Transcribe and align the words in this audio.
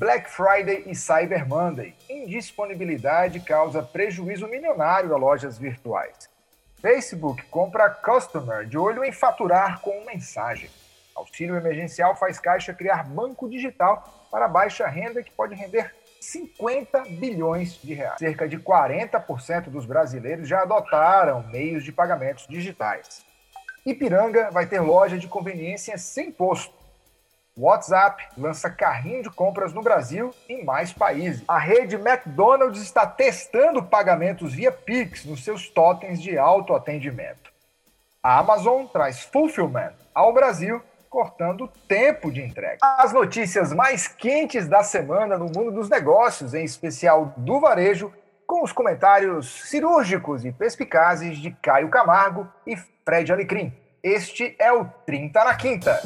Black 0.00 0.30
Friday 0.30 0.84
e 0.86 0.94
Cyber 0.94 1.46
Monday. 1.46 1.94
Indisponibilidade 2.08 3.38
causa 3.38 3.82
prejuízo 3.82 4.48
milionário 4.48 5.12
a 5.12 5.18
lojas 5.18 5.58
virtuais. 5.58 6.16
Facebook 6.80 7.42
compra 7.50 7.90
customer 7.90 8.64
de 8.64 8.78
olho 8.78 9.04
em 9.04 9.12
faturar 9.12 9.82
com 9.82 10.02
mensagem. 10.06 10.70
Auxílio 11.14 11.54
emergencial 11.54 12.16
faz 12.16 12.38
Caixa 12.38 12.72
criar 12.72 13.04
banco 13.04 13.46
digital 13.46 14.26
para 14.30 14.48
baixa 14.48 14.86
renda 14.86 15.22
que 15.22 15.30
pode 15.32 15.54
render 15.54 15.94
50 16.18 17.02
bilhões 17.18 17.74
de 17.74 17.92
reais. 17.92 18.18
Cerca 18.18 18.48
de 18.48 18.56
40% 18.56 19.64
dos 19.64 19.84
brasileiros 19.84 20.48
já 20.48 20.62
adotaram 20.62 21.46
meios 21.48 21.84
de 21.84 21.92
pagamentos 21.92 22.46
digitais. 22.48 23.22
Ipiranga 23.84 24.50
vai 24.50 24.64
ter 24.64 24.80
loja 24.80 25.18
de 25.18 25.28
conveniência 25.28 25.98
sem 25.98 26.32
posto. 26.32 26.79
WhatsApp 27.56 28.26
lança 28.38 28.70
carrinho 28.70 29.22
de 29.22 29.30
compras 29.30 29.72
no 29.72 29.82
Brasil 29.82 30.32
e 30.48 30.54
em 30.54 30.64
mais 30.64 30.92
países. 30.92 31.42
A 31.46 31.58
rede 31.58 31.96
McDonald's 31.96 32.80
está 32.80 33.06
testando 33.06 33.82
pagamentos 33.82 34.54
via 34.54 34.72
Pix 34.72 35.24
nos 35.24 35.44
seus 35.44 35.68
totens 35.68 36.22
de 36.22 36.38
autoatendimento. 36.38 37.50
A 38.22 38.38
Amazon 38.38 38.86
traz 38.86 39.22
fulfillment 39.22 39.94
ao 40.14 40.32
Brasil, 40.32 40.82
cortando 41.08 41.64
o 41.64 41.68
tempo 41.68 42.30
de 42.30 42.42
entrega. 42.42 42.78
As 42.82 43.12
notícias 43.12 43.72
mais 43.72 44.06
quentes 44.06 44.68
da 44.68 44.82
semana 44.82 45.36
no 45.36 45.46
mundo 45.46 45.72
dos 45.72 45.88
negócios, 45.88 46.54
em 46.54 46.64
especial 46.64 47.34
do 47.36 47.58
varejo, 47.58 48.12
com 48.46 48.62
os 48.62 48.72
comentários 48.72 49.68
cirúrgicos 49.68 50.44
e 50.44 50.52
perspicazes 50.52 51.38
de 51.38 51.50
Caio 51.50 51.88
Camargo 51.88 52.48
e 52.66 52.76
Fred 53.04 53.32
Alecrim. 53.32 53.72
Este 54.02 54.54
é 54.58 54.72
o 54.72 54.84
30 55.06 55.44
na 55.44 55.54
Quinta. 55.54 56.00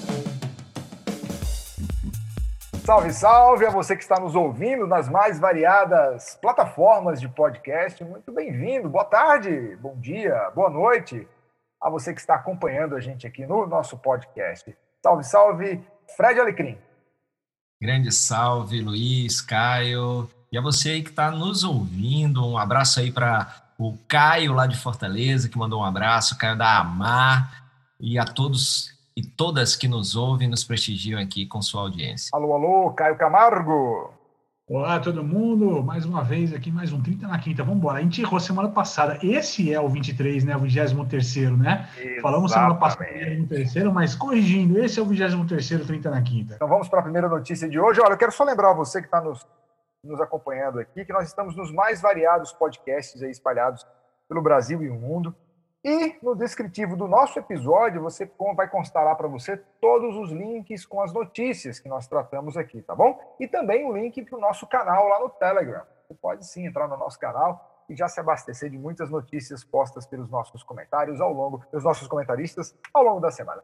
Salve, 2.84 3.14
salve 3.14 3.64
a 3.64 3.70
você 3.70 3.96
que 3.96 4.02
está 4.02 4.20
nos 4.20 4.34
ouvindo 4.34 4.86
nas 4.86 5.08
mais 5.08 5.40
variadas 5.40 6.36
plataformas 6.38 7.18
de 7.18 7.26
podcast. 7.26 8.04
Muito 8.04 8.30
bem-vindo. 8.30 8.90
Boa 8.90 9.06
tarde, 9.06 9.74
bom 9.80 9.98
dia, 9.98 10.50
boa 10.54 10.68
noite 10.68 11.26
a 11.80 11.88
você 11.88 12.12
que 12.12 12.20
está 12.20 12.34
acompanhando 12.34 12.94
a 12.94 13.00
gente 13.00 13.26
aqui 13.26 13.46
no 13.46 13.66
nosso 13.66 13.96
podcast. 13.96 14.76
Salve, 15.02 15.24
salve, 15.24 15.82
Fred 16.14 16.38
Alecrim. 16.38 16.76
Grande 17.80 18.12
salve, 18.12 18.82
Luiz, 18.82 19.40
Caio. 19.40 20.28
E 20.52 20.58
a 20.58 20.60
você 20.60 20.90
aí 20.90 21.02
que 21.02 21.08
está 21.08 21.30
nos 21.30 21.64
ouvindo, 21.64 22.46
um 22.46 22.58
abraço 22.58 23.00
aí 23.00 23.10
para 23.10 23.64
o 23.78 23.96
Caio 24.06 24.52
lá 24.52 24.66
de 24.66 24.76
Fortaleza, 24.76 25.48
que 25.48 25.56
mandou 25.56 25.80
um 25.80 25.84
abraço, 25.86 26.36
Caio 26.36 26.58
da 26.58 26.80
Amar, 26.80 27.64
e 27.98 28.18
a 28.18 28.26
todos 28.26 28.93
e 29.16 29.22
todas 29.22 29.76
que 29.76 29.86
nos 29.86 30.16
ouvem 30.16 30.48
nos 30.48 30.64
prestigiam 30.64 31.20
aqui 31.20 31.46
com 31.46 31.62
sua 31.62 31.82
audiência. 31.82 32.30
Alô, 32.32 32.52
alô, 32.52 32.90
Caio 32.92 33.16
Camargo. 33.16 34.12
Olá, 34.66 34.98
todo 34.98 35.22
mundo. 35.22 35.84
Mais 35.84 36.04
uma 36.04 36.24
vez 36.24 36.52
aqui, 36.52 36.72
mais 36.72 36.92
um 36.92 37.00
30 37.00 37.28
na 37.28 37.38
quinta. 37.38 37.62
Vamos 37.62 37.78
embora. 37.78 37.98
A 37.98 38.02
gente 38.02 38.22
errou 38.22 38.40
semana 38.40 38.70
passada. 38.70 39.18
Esse 39.22 39.72
é 39.72 39.78
o 39.78 39.88
23, 39.88 40.42
né? 40.42 40.56
O 40.56 40.60
23, 40.60 40.92
né? 41.58 41.88
Exatamente. 41.92 42.20
Falamos 42.22 42.50
semana 42.50 42.74
passada 42.74 43.04
o 43.04 43.46
23, 43.46 43.84
mas 43.92 44.16
corrigindo, 44.16 44.82
esse 44.82 44.98
é 44.98 45.02
o 45.02 45.06
23, 45.06 45.86
30 45.86 46.10
na 46.10 46.22
quinta. 46.22 46.54
Então 46.54 46.66
vamos 46.66 46.88
para 46.88 47.00
a 47.00 47.02
primeira 47.02 47.28
notícia 47.28 47.68
de 47.68 47.78
hoje. 47.78 48.00
Olha, 48.00 48.14
eu 48.14 48.18
quero 48.18 48.32
só 48.32 48.42
lembrar 48.42 48.72
você 48.72 49.00
que 49.00 49.06
está 49.06 49.20
nos, 49.20 49.46
nos 50.02 50.20
acompanhando 50.20 50.80
aqui 50.80 51.04
que 51.04 51.12
nós 51.12 51.28
estamos 51.28 51.54
nos 51.54 51.70
mais 51.70 52.00
variados 52.00 52.52
podcasts 52.52 53.22
aí 53.22 53.30
espalhados 53.30 53.86
pelo 54.28 54.42
Brasil 54.42 54.82
e 54.82 54.88
o 54.88 54.94
mundo. 54.94 55.36
E 55.84 56.16
no 56.22 56.34
descritivo 56.34 56.96
do 56.96 57.06
nosso 57.06 57.38
episódio, 57.38 58.00
você 58.00 58.30
vai 58.56 58.66
constar 58.66 59.04
lá 59.04 59.14
para 59.14 59.28
você 59.28 59.58
todos 59.82 60.16
os 60.16 60.30
links 60.30 60.86
com 60.86 61.02
as 61.02 61.12
notícias 61.12 61.78
que 61.78 61.90
nós 61.90 62.06
tratamos 62.06 62.56
aqui, 62.56 62.80
tá 62.80 62.94
bom? 62.94 63.20
E 63.38 63.46
também 63.46 63.84
o 63.84 63.94
link 63.94 64.24
para 64.24 64.38
o 64.38 64.40
nosso 64.40 64.66
canal 64.66 65.06
lá 65.06 65.20
no 65.20 65.28
Telegram. 65.28 65.82
Você 66.08 66.14
pode 66.14 66.46
sim 66.46 66.66
entrar 66.66 66.88
no 66.88 66.96
nosso 66.96 67.18
canal 67.18 67.84
e 67.86 67.94
já 67.94 68.08
se 68.08 68.18
abastecer 68.18 68.70
de 68.70 68.78
muitas 68.78 69.10
notícias 69.10 69.62
postas 69.62 70.06
pelos 70.06 70.30
nossos 70.30 70.62
comentários 70.62 71.20
ao 71.20 71.34
longo, 71.34 71.58
pelos 71.70 71.84
nossos 71.84 72.08
comentaristas 72.08 72.74
ao 72.94 73.02
longo 73.02 73.20
da 73.20 73.30
semana. 73.30 73.62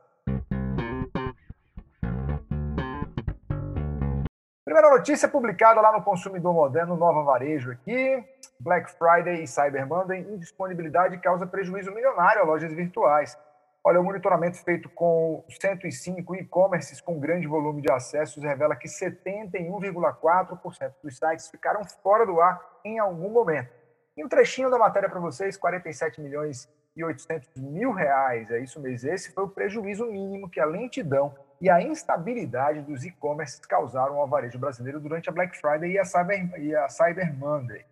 Primeira 4.63 4.91
notícia 4.91 5.27
publicada 5.27 5.81
lá 5.81 5.91
no 5.91 6.03
Consumidor 6.03 6.53
Moderno 6.53 6.99
Nova 6.99 7.23
Varejo 7.23 7.73
aqui. 7.73 8.23
Black 8.61 8.93
Friday 8.93 9.43
e 9.43 9.47
Cyber 9.47 9.87
Monday, 9.87 10.21
indisponibilidade 10.21 11.17
causa 11.17 11.47
prejuízo 11.47 11.95
milionário 11.95 12.43
a 12.43 12.45
lojas 12.45 12.75
virtuais. 12.75 13.39
Olha, 13.83 13.99
o 13.99 14.05
monitoramento 14.05 14.63
feito 14.63 14.87
com 14.91 15.43
105 15.49 16.37
e-commerces 16.37 17.01
com 17.01 17.19
grande 17.19 17.47
volume 17.47 17.81
de 17.81 17.91
acessos 17.91 18.45
revela 18.45 18.77
que 18.77 18.87
71,4% 18.87 20.93
dos 21.03 21.17
sites 21.17 21.49
ficaram 21.49 21.83
fora 22.03 22.27
do 22.27 22.39
ar 22.39 22.61
em 22.85 22.99
algum 22.99 23.31
momento. 23.31 23.73
E 24.15 24.23
um 24.23 24.29
trechinho 24.29 24.71
da 24.71 24.77
matéria 24.77 25.09
para 25.09 25.21
vocês, 25.21 25.57
47 25.57 26.21
milhões 26.21 26.69
e 26.95 27.03
800 27.03 27.49
mil 27.57 27.93
reais. 27.93 28.51
É 28.51 28.59
isso 28.59 28.79
mesmo. 28.79 29.11
Esse 29.11 29.33
foi 29.33 29.45
o 29.45 29.49
prejuízo 29.49 30.05
mínimo 30.05 30.51
que 30.51 30.61
a 30.61 30.67
lentidão 30.67 31.35
e 31.59 31.71
a 31.71 31.81
instabilidade 31.81 32.83
dos 32.83 33.07
e-commerces 33.07 33.61
causaram 33.61 34.17
ao 34.17 34.29
varejo 34.29 34.59
brasileiro 34.59 35.01
durante 35.01 35.31
a 35.31 35.33
Black 35.33 35.59
Friday 35.59 35.93
e 35.93 35.99
a 35.99 36.05
Cyber, 36.05 36.53
e 36.59 36.77
a 36.77 36.91
Cyber 36.91 37.35
Monday. 37.39 37.87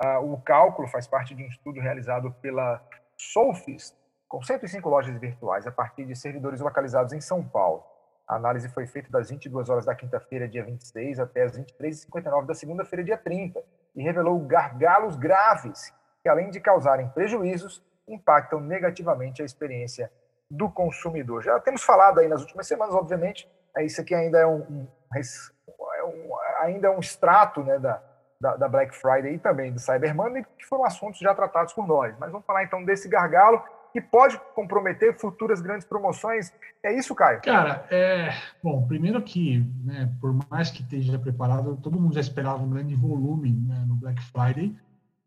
Ah, 0.00 0.20
o 0.20 0.40
cálculo 0.40 0.86
faz 0.88 1.06
parte 1.06 1.34
de 1.34 1.42
um 1.42 1.48
estudo 1.48 1.80
realizado 1.80 2.32
pela 2.40 2.80
Solfis, 3.16 3.96
com 4.28 4.42
105 4.42 4.88
lojas 4.88 5.18
virtuais, 5.18 5.66
a 5.66 5.72
partir 5.72 6.04
de 6.04 6.14
servidores 6.14 6.60
localizados 6.60 7.12
em 7.12 7.20
São 7.20 7.42
Paulo. 7.42 7.84
A 8.28 8.36
análise 8.36 8.68
foi 8.68 8.86
feita 8.86 9.10
das 9.10 9.30
22 9.30 9.68
horas 9.70 9.86
da 9.86 9.94
quinta-feira, 9.94 10.46
dia 10.46 10.62
26, 10.62 11.18
até 11.18 11.44
as 11.44 11.58
23h59 11.58 12.46
da 12.46 12.54
segunda-feira, 12.54 13.02
dia 13.02 13.16
30, 13.16 13.60
e 13.96 14.02
revelou 14.02 14.38
gargalos 14.40 15.16
graves 15.16 15.92
que, 16.22 16.28
além 16.28 16.50
de 16.50 16.60
causarem 16.60 17.08
prejuízos, 17.08 17.82
impactam 18.06 18.60
negativamente 18.60 19.42
a 19.42 19.44
experiência 19.44 20.12
do 20.50 20.70
consumidor. 20.70 21.42
Já 21.42 21.58
temos 21.58 21.82
falado 21.82 22.20
aí 22.20 22.28
nas 22.28 22.42
últimas 22.42 22.66
semanas, 22.66 22.94
obviamente, 22.94 23.50
é, 23.76 23.84
isso 23.84 24.00
aqui 24.00 24.14
ainda 24.14 24.38
é 24.38 24.46
um, 24.46 24.60
um, 24.60 24.88
é 25.14 26.04
um 26.04 26.38
ainda 26.60 26.88
é 26.88 26.90
um 26.90 27.00
extrato 27.00 27.62
né, 27.62 27.78
da, 27.78 28.02
da, 28.40 28.56
da, 28.56 28.68
Black 28.68 28.94
Friday 28.94 29.34
e 29.34 29.38
também 29.38 29.72
do 29.72 29.80
Cyber 29.80 30.14
Monday, 30.14 30.44
que 30.58 30.66
foram 30.66 30.84
assuntos 30.84 31.18
já 31.18 31.34
tratados 31.34 31.72
por 31.72 31.86
nós. 31.86 32.14
Mas 32.18 32.30
vamos 32.30 32.46
falar 32.46 32.64
então 32.64 32.84
desse 32.84 33.08
gargalo 33.08 33.62
que 33.92 34.00
pode 34.00 34.38
comprometer 34.54 35.18
futuras 35.18 35.60
grandes 35.60 35.86
promoções. 35.86 36.52
É 36.82 36.96
isso, 36.96 37.14
Caio? 37.14 37.40
Cara, 37.40 37.86
é... 37.90 38.30
bom, 38.62 38.86
primeiro 38.86 39.20
que, 39.22 39.64
né, 39.84 40.12
por 40.20 40.32
mais 40.50 40.70
que 40.70 40.82
esteja 40.82 41.18
preparado, 41.18 41.76
todo 41.76 42.00
mundo 42.00 42.14
já 42.14 42.20
esperava 42.20 42.62
um 42.62 42.70
grande 42.70 42.94
volume 42.94 43.50
né, 43.50 43.84
no 43.86 43.96
Black 43.96 44.22
Friday, 44.22 44.76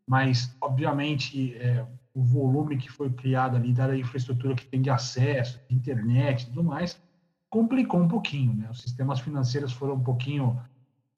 mas, 0.06 0.56
obviamente, 0.60 1.56
é, 1.58 1.84
o 2.14 2.22
volume 2.22 2.76
que 2.76 2.90
foi 2.90 3.10
criado 3.10 3.56
ali, 3.56 3.72
da 3.72 3.96
infraestrutura 3.96 4.54
que 4.54 4.66
tem 4.66 4.80
de 4.80 4.90
acesso, 4.90 5.60
de 5.68 5.74
internet 5.74 6.42
e 6.42 6.46
tudo 6.46 6.64
mais, 6.64 7.00
complicou 7.50 8.00
um 8.00 8.08
pouquinho. 8.08 8.54
Né? 8.54 8.68
Os 8.70 8.80
sistemas 8.80 9.20
financeiros 9.20 9.72
foram 9.72 9.94
um 9.94 10.02
pouquinho 10.02 10.60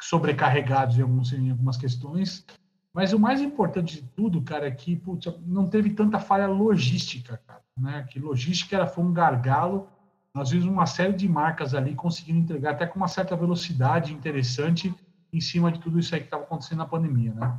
sobrecarregados 0.09 0.99
em, 0.99 1.03
alguns, 1.03 1.33
em 1.33 1.51
algumas 1.51 1.77
questões, 1.77 2.45
mas 2.93 3.13
o 3.13 3.19
mais 3.19 3.41
importante 3.41 4.01
de 4.01 4.09
tudo, 4.11 4.43
cara, 4.43 4.69
é 4.69 4.71
que 4.71 4.95
putz, 4.95 5.27
não 5.47 5.69
teve 5.69 5.91
tanta 5.91 6.21
falha 6.21 6.47
logística, 6.47 7.41
cara. 7.47 7.63
Né? 7.77 8.07
Que 8.09 8.21
logística 8.21 8.77
era, 8.77 8.87
foi 8.87 9.03
um 9.03 9.13
gargalo. 9.13 9.89
Nós 10.33 10.51
vimos 10.51 10.67
uma 10.67 10.87
série 10.87 11.13
de 11.13 11.29
marcas 11.29 11.75
ali 11.75 11.95
conseguindo 11.95 12.39
entregar 12.39 12.73
até 12.73 12.87
com 12.87 12.97
uma 12.97 13.09
certa 13.09 13.35
velocidade 13.35 14.13
interessante 14.13 14.95
em 15.33 15.41
cima 15.41 15.73
de 15.73 15.81
tudo 15.81 15.99
isso 15.99 16.15
aí 16.15 16.21
que 16.21 16.27
estava 16.27 16.45
acontecendo 16.45 16.79
na 16.79 16.87
pandemia, 16.87 17.33
né? 17.35 17.59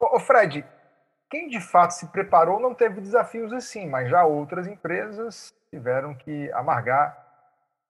Ô, 0.00 0.18
Fred, 0.18 0.64
quem 1.30 1.48
de 1.48 1.60
fato 1.60 1.92
se 1.92 2.06
preparou 2.08 2.58
não 2.58 2.74
teve 2.74 3.00
desafios 3.00 3.52
assim, 3.52 3.86
mas 3.88 4.10
já 4.10 4.24
outras 4.24 4.66
empresas 4.66 5.52
tiveram 5.70 6.14
que 6.14 6.50
amargar 6.52 7.16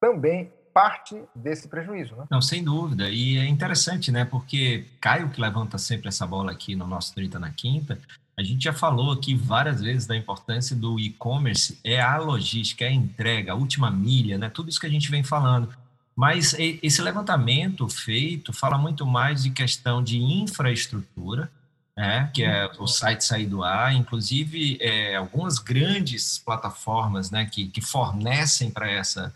também 0.00 0.52
parte 0.80 1.22
desse 1.34 1.68
prejuízo, 1.68 2.16
né? 2.16 2.24
Não, 2.30 2.40
sem 2.40 2.64
dúvida. 2.64 3.10
E 3.10 3.36
é 3.36 3.46
interessante, 3.46 4.10
né? 4.10 4.24
Porque 4.24 4.86
Caio, 4.98 5.28
que 5.28 5.38
levanta 5.38 5.76
sempre 5.76 6.08
essa 6.08 6.26
bola 6.26 6.52
aqui 6.52 6.74
no 6.74 6.86
nosso 6.86 7.14
30 7.14 7.38
na 7.38 7.50
Quinta, 7.50 7.98
a 8.34 8.42
gente 8.42 8.64
já 8.64 8.72
falou 8.72 9.12
aqui 9.12 9.34
várias 9.34 9.82
vezes 9.82 10.06
da 10.06 10.16
importância 10.16 10.74
do 10.74 10.98
e-commerce, 10.98 11.78
é 11.84 12.00
a 12.00 12.16
logística, 12.16 12.86
é 12.86 12.88
a 12.88 12.92
entrega, 12.92 13.52
a 13.52 13.54
última 13.54 13.90
milha, 13.90 14.38
né? 14.38 14.48
Tudo 14.48 14.70
isso 14.70 14.80
que 14.80 14.86
a 14.86 14.90
gente 14.90 15.10
vem 15.10 15.22
falando. 15.22 15.68
Mas 16.16 16.54
esse 16.58 17.02
levantamento 17.02 17.86
feito 17.86 18.50
fala 18.50 18.78
muito 18.78 19.04
mais 19.04 19.42
de 19.42 19.50
questão 19.50 20.02
de 20.02 20.18
infraestrutura, 20.18 21.50
né, 21.96 22.30
que 22.32 22.42
é 22.42 22.70
o 22.78 22.86
site 22.86 23.22
sair 23.22 23.46
do 23.46 23.62
ar, 23.62 23.94
inclusive 23.94 24.78
é, 24.80 25.16
algumas 25.16 25.58
grandes 25.58 26.38
plataformas 26.38 27.30
né, 27.30 27.44
que, 27.44 27.68
que 27.68 27.80
fornecem 27.80 28.70
para 28.70 28.90
essa, 28.90 29.34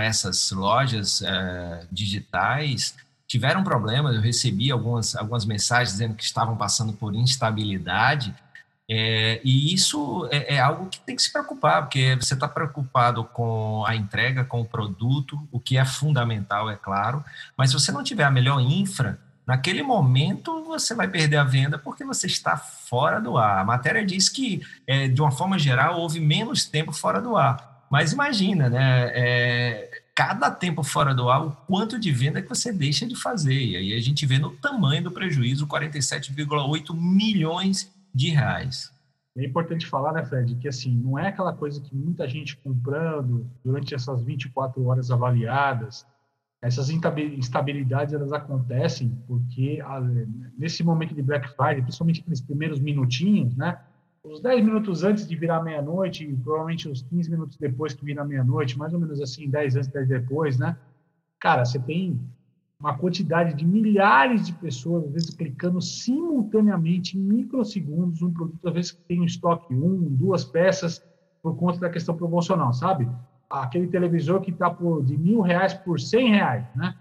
essas 0.00 0.50
lojas 0.50 1.22
é, 1.22 1.86
digitais 1.90 2.94
tiveram 3.26 3.62
problemas. 3.62 4.14
Eu 4.14 4.20
recebi 4.20 4.70
algumas, 4.70 5.14
algumas 5.14 5.44
mensagens 5.44 5.92
dizendo 5.92 6.14
que 6.14 6.24
estavam 6.24 6.56
passando 6.56 6.92
por 6.92 7.14
instabilidade. 7.14 8.34
É, 8.88 9.40
e 9.42 9.72
isso 9.72 10.28
é, 10.30 10.56
é, 10.56 10.60
algo 10.60 10.88
que 10.88 11.00
tem 11.00 11.16
que 11.16 11.22
se 11.22 11.32
preocupar, 11.32 11.82
porque 11.82 12.16
você 12.16 12.34
está 12.34 12.46
preocupado 12.46 13.24
com 13.24 13.84
a 13.86 13.96
entrega, 13.96 14.44
com 14.44 14.60
o 14.60 14.64
produto, 14.64 15.40
o 15.50 15.58
que 15.58 15.78
é 15.78 15.84
fundamental, 15.84 16.70
é 16.70 16.76
claro, 16.76 17.24
mas 17.56 17.70
se 17.70 17.74
você 17.74 17.90
não 17.90 18.04
tiver 18.04 18.24
a 18.24 18.30
melhor 18.30 18.60
infra, 18.60 19.18
naquele 19.46 19.82
momento 19.82 20.64
você 20.64 20.94
vai 20.94 21.08
perder 21.08 21.38
a 21.38 21.44
venda 21.44 21.78
porque 21.78 22.04
você 22.04 22.26
está 22.26 22.58
fora 22.58 23.20
do 23.20 23.38
ar. 23.38 23.60
A 23.60 23.64
matéria 23.64 24.04
diz 24.04 24.28
que, 24.28 24.60
é, 24.86 25.08
de 25.08 25.20
uma 25.20 25.30
forma 25.30 25.58
geral, 25.58 25.98
houve 25.98 26.20
menos 26.20 26.66
tempo 26.66 26.92
fora 26.92 27.22
do 27.22 27.36
ar. 27.38 27.73
Mas 27.94 28.12
imagina, 28.12 28.68
né? 28.68 29.12
É, 29.14 30.02
cada 30.16 30.50
tempo 30.50 30.82
fora 30.82 31.14
do 31.14 31.30
ar, 31.30 31.46
o 31.46 31.52
quanto 31.52 31.96
de 31.96 32.10
venda 32.10 32.42
que 32.42 32.48
você 32.48 32.72
deixa 32.72 33.06
de 33.06 33.14
fazer. 33.14 33.54
E 33.54 33.76
aí 33.76 33.92
a 33.92 34.00
gente 34.00 34.26
vê 34.26 34.36
no 34.36 34.50
tamanho 34.50 35.04
do 35.04 35.12
prejuízo, 35.12 35.64
47,8 35.64 36.92
milhões 36.92 37.94
de 38.12 38.30
reais. 38.30 38.92
É 39.38 39.44
importante 39.44 39.86
falar, 39.86 40.12
né, 40.12 40.24
Fred, 40.24 40.56
que 40.56 40.66
assim, 40.66 40.92
não 40.92 41.16
é 41.16 41.28
aquela 41.28 41.52
coisa 41.52 41.80
que 41.80 41.94
muita 41.94 42.28
gente 42.28 42.56
comprando 42.56 43.48
durante 43.64 43.94
essas 43.94 44.24
24 44.24 44.84
horas 44.84 45.12
avaliadas, 45.12 46.04
essas 46.60 46.90
instabilidades 46.90 48.12
elas 48.12 48.32
acontecem 48.32 49.16
porque 49.28 49.78
nesse 50.58 50.82
momento 50.82 51.14
de 51.14 51.22
Black 51.22 51.48
Friday, 51.54 51.82
principalmente 51.82 52.22
aqueles 52.22 52.40
primeiros 52.40 52.80
minutinhos, 52.80 53.54
né, 53.54 53.78
os 54.24 54.40
10 54.40 54.64
minutos 54.64 55.04
antes 55.04 55.28
de 55.28 55.36
virar 55.36 55.62
meia-noite, 55.62 56.26
provavelmente 56.42 56.88
os 56.88 57.02
15 57.02 57.30
minutos 57.30 57.56
depois 57.58 57.92
que 57.92 58.04
vira 58.04 58.24
meia-noite, 58.24 58.78
mais 58.78 58.94
ou 58.94 58.98
menos 58.98 59.20
assim, 59.20 59.48
10 59.50 59.76
antes, 59.76 59.88
10 59.88 60.08
depois, 60.08 60.58
né? 60.58 60.76
Cara, 61.38 61.64
você 61.64 61.78
tem 61.78 62.18
uma 62.80 62.96
quantidade 62.96 63.54
de 63.54 63.66
milhares 63.66 64.46
de 64.46 64.54
pessoas, 64.54 65.04
às 65.04 65.12
vezes 65.12 65.30
clicando 65.30 65.80
simultaneamente 65.80 67.18
em 67.18 67.20
microsegundos 67.20 68.22
um 68.22 68.32
produto, 68.32 68.66
às 68.66 68.74
vezes 68.74 68.90
que 68.92 69.02
tem 69.02 69.20
um 69.20 69.24
estoque 69.24 69.74
um, 69.74 70.08
duas 70.10 70.42
peças, 70.42 71.02
por 71.42 71.54
conta 71.56 71.78
da 71.78 71.90
questão 71.90 72.16
promocional, 72.16 72.72
sabe? 72.72 73.06
Aquele 73.50 73.86
televisor 73.86 74.40
que 74.40 74.50
está 74.50 74.74
de 75.04 75.18
mil 75.18 75.42
reais 75.42 75.74
por 75.74 76.00
cem 76.00 76.30
reais, 76.30 76.64
né? 76.74 76.96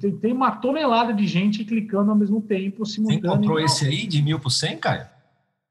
Tem, 0.00 0.16
tem, 0.16 0.32
uma 0.32 0.52
tonelada 0.52 1.12
de 1.12 1.26
gente 1.26 1.64
clicando 1.64 2.10
ao 2.10 2.16
mesmo 2.16 2.40
tempo, 2.40 2.86
simultâneo. 2.86 3.20
Você 3.20 3.36
comprou 3.36 3.60
esse 3.60 3.84
aí 3.84 4.06
de 4.06 4.22
mil 4.22 4.40
por 4.40 4.50
cem, 4.50 4.78
Caio? 4.78 5.15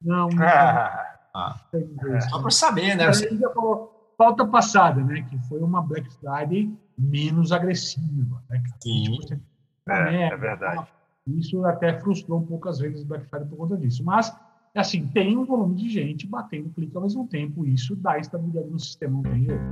Não, 0.02 0.30
não. 0.30 0.46
Ah, 1.38 1.60
ah. 1.60 1.60
Só 2.30 2.40
para 2.40 2.50
saber, 2.50 2.96
né? 2.96 3.08
Você... 3.08 3.28
já 3.36 3.50
falou 3.50 4.14
pauta 4.18 4.46
passada, 4.46 5.04
né? 5.04 5.26
Que 5.30 5.38
foi 5.50 5.60
uma 5.60 5.82
Black 5.82 6.10
Friday 6.14 6.74
menos 6.98 7.52
agressiva. 7.52 8.42
Né? 8.50 8.64
Sim, 8.82 9.18
é, 9.90 10.28
é, 10.28 10.38
verdade. 10.38 10.88
Isso 11.28 11.66
até 11.66 12.00
frustrou 12.00 12.40
um 12.40 12.46
pouco 12.46 12.70
as 12.70 12.80
vendas 12.80 13.02
do 13.02 13.08
Black 13.08 13.26
Friday 13.26 13.48
por 13.50 13.58
conta 13.58 13.76
disso. 13.76 14.04
Mas, 14.04 14.34
assim, 14.74 15.08
tem 15.08 15.38
um 15.38 15.44
volume 15.44 15.76
de 15.76 15.90
gente 15.90 16.26
batendo 16.26 16.70
clique 16.70 16.96
ao 16.96 17.04
mesmo 17.04 17.28
tempo. 17.28 17.66
Isso 17.66 17.96
dá 17.96 18.18
estabilidade 18.18 18.70
no 18.70 18.80
sistema, 18.80 19.16
não 19.16 19.24
tem 19.24 19.44
jeito. 19.44 19.64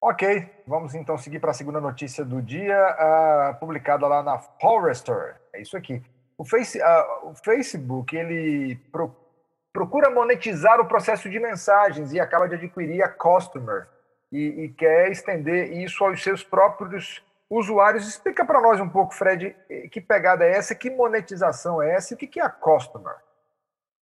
Ok, 0.00 0.48
vamos 0.66 0.94
então 0.94 1.18
seguir 1.18 1.40
para 1.40 1.50
a 1.50 1.54
segunda 1.54 1.80
notícia 1.80 2.24
do 2.24 2.40
dia, 2.40 2.78
uh, 2.78 3.58
publicada 3.58 4.06
lá 4.06 4.22
na 4.22 4.38
Forrester. 4.38 5.40
É 5.52 5.60
isso 5.60 5.76
aqui. 5.76 6.00
O, 6.38 6.44
face, 6.44 6.78
uh, 6.78 7.30
o 7.30 7.34
Facebook 7.34 8.14
ele 8.16 8.76
procura 8.92 9.26
procura 9.76 10.08
monetizar 10.08 10.80
o 10.80 10.86
processo 10.86 11.28
de 11.28 11.38
mensagens 11.38 12.10
e 12.10 12.18
acaba 12.18 12.48
de 12.48 12.54
adquirir 12.54 13.02
a 13.02 13.10
Customer 13.10 13.86
e, 14.32 14.38
e 14.38 14.68
quer 14.70 15.12
estender 15.12 15.70
isso 15.70 16.02
aos 16.02 16.22
seus 16.22 16.42
próprios 16.42 17.20
usuários. 17.50 18.08
Explica 18.08 18.42
para 18.42 18.62
nós 18.62 18.80
um 18.80 18.88
pouco, 18.88 19.14
Fred, 19.14 19.54
que 19.92 20.00
pegada 20.00 20.46
é 20.46 20.52
essa, 20.52 20.74
que 20.74 20.88
monetização 20.88 21.82
é 21.82 21.94
essa 21.94 22.14
e 22.14 22.16
o 22.16 22.18
que 22.18 22.40
é 22.40 22.42
a 22.42 22.48
Customer? 22.48 23.16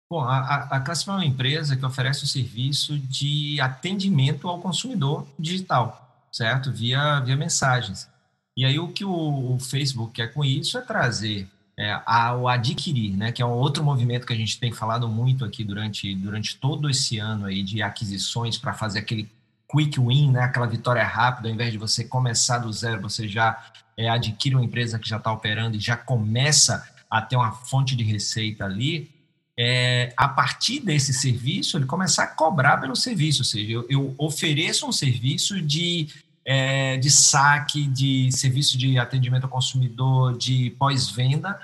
Bom, 0.08 0.22
a, 0.22 0.68
a 0.70 0.76
é 0.76 1.10
uma 1.10 1.24
empresa 1.24 1.76
que 1.76 1.84
oferece 1.84 2.22
o 2.22 2.28
serviço 2.28 2.96
de 2.96 3.60
atendimento 3.60 4.46
ao 4.48 4.60
consumidor 4.60 5.26
digital, 5.36 6.00
certo? 6.30 6.70
Via, 6.70 7.18
via 7.18 7.34
mensagens. 7.34 8.08
E 8.56 8.64
aí 8.64 8.78
o 8.78 8.92
que 8.92 9.04
o, 9.04 9.56
o 9.56 9.58
Facebook 9.58 10.12
quer 10.12 10.32
com 10.32 10.44
isso 10.44 10.78
é 10.78 10.80
trazer 10.80 11.48
é, 11.78 12.00
ao 12.06 12.48
adquirir, 12.48 13.16
né, 13.16 13.32
que 13.32 13.42
é 13.42 13.46
um 13.46 13.52
outro 13.52 13.84
movimento 13.84 14.26
que 14.26 14.32
a 14.32 14.36
gente 14.36 14.58
tem 14.58 14.72
falado 14.72 15.08
muito 15.08 15.44
aqui 15.44 15.62
durante, 15.62 16.14
durante 16.14 16.56
todo 16.56 16.88
esse 16.88 17.18
ano 17.18 17.44
aí 17.44 17.62
de 17.62 17.82
aquisições 17.82 18.56
para 18.56 18.72
fazer 18.72 19.00
aquele 19.00 19.28
quick 19.70 20.00
win, 20.00 20.32
né, 20.32 20.40
aquela 20.40 20.66
vitória 20.66 21.04
rápida, 21.04 21.48
ao 21.48 21.54
invés 21.54 21.72
de 21.72 21.78
você 21.78 22.04
começar 22.04 22.58
do 22.58 22.72
zero, 22.72 23.02
você 23.02 23.28
já 23.28 23.62
é, 23.96 24.08
adquire 24.08 24.54
uma 24.54 24.64
empresa 24.64 24.98
que 24.98 25.08
já 25.08 25.18
está 25.18 25.30
operando 25.30 25.76
e 25.76 25.80
já 25.80 25.96
começa 25.96 26.88
a 27.10 27.20
ter 27.20 27.36
uma 27.36 27.52
fonte 27.52 27.94
de 27.94 28.04
receita 28.04 28.64
ali, 28.64 29.10
é, 29.58 30.12
a 30.16 30.28
partir 30.28 30.80
desse 30.80 31.14
serviço, 31.14 31.76
ele 31.78 31.86
começar 31.86 32.24
a 32.24 32.26
cobrar 32.26 32.78
pelo 32.78 32.94
serviço, 32.94 33.40
ou 33.40 33.44
seja, 33.44 33.72
eu, 33.72 33.86
eu 33.88 34.14
ofereço 34.18 34.86
um 34.86 34.92
serviço 34.92 35.60
de 35.62 36.08
é, 36.46 36.96
de 36.96 37.10
saque, 37.10 37.88
de 37.88 38.30
serviço 38.30 38.78
de 38.78 38.96
atendimento 39.00 39.44
ao 39.44 39.50
consumidor, 39.50 40.38
de 40.38 40.70
pós-venda, 40.78 41.58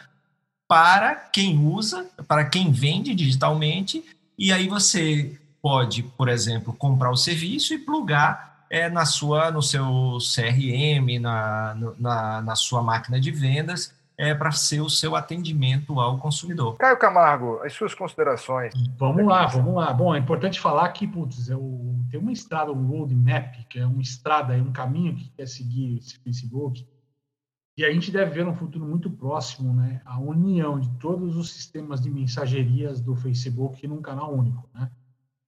para 0.67 1.14
quem 1.14 1.56
usa, 1.64 2.05
para 2.26 2.44
quem 2.44 2.73
vende 2.73 3.14
digitalmente, 3.14 4.05
e 4.37 4.52
aí 4.52 4.67
você 4.67 5.38
pode, 5.62 6.02
por 6.02 6.29
exemplo, 6.29 6.73
comprar 6.73 7.12
o 7.12 7.17
serviço 7.17 7.73
e 7.73 7.79
plugar 7.79 8.67
é, 8.69 8.88
na 8.88 9.05
sua, 9.05 9.52
no 9.52 9.62
seu 9.62 10.19
CRM, 10.19 11.20
na, 11.20 11.76
na, 11.99 12.43
na 12.43 12.56
sua 12.56 12.82
máquina 12.82 13.20
de 13.20 13.31
vendas, 13.31 13.94
é, 14.17 14.35
para 14.35 14.53
ser 14.53 14.81
o 14.81 14.91
seu 14.91 15.17
atendimento 15.17 15.99
ao 16.00 16.19
consumidor. 16.19 16.76
Caio 16.76 16.99
Camargo, 16.99 17.61
as 17.64 17.73
suas 17.73 17.94
considerações. 17.94 18.73
Vamos 18.99 19.25
lá, 19.25 19.47
vamos 19.47 19.75
lá. 19.75 19.93
Bom, 19.93 20.14
é 20.14 20.19
importante 20.19 20.61
falar 20.61 20.88
que 20.91 21.06
putz, 21.06 21.49
é 21.50 21.56
o, 21.56 21.97
tem 22.11 22.20
uma 22.20 22.32
estrada, 22.32 22.73
um 22.73 22.87
roadmap, 22.87 23.55
que 23.69 23.79
é 23.79 23.87
uma 23.87 24.03
estrada, 24.03 24.56
é 24.56 24.62
um 24.62 24.73
caminho 24.73 25.17
que 25.17 25.31
quer 25.31 25.47
seguir 25.47 25.99
esse 25.99 26.19
Facebook, 26.19 26.87
e 27.76 27.85
a 27.85 27.91
gente 27.91 28.11
deve 28.11 28.32
ver 28.32 28.44
no 28.44 28.55
futuro 28.55 28.85
muito 28.85 29.11
próximo 29.11 29.73
né, 29.73 30.03
a 30.05 30.20
união 30.20 30.79
de 30.79 30.91
todos 30.99 31.37
os 31.37 31.50
sistemas 31.50 32.03
de 32.03 32.11
mensagerias 32.11 33.00
do 33.00 33.17
Facebook 33.17 33.87
num 33.87 34.03
canal 34.03 34.35
único. 34.35 34.69
Né? 34.75 34.91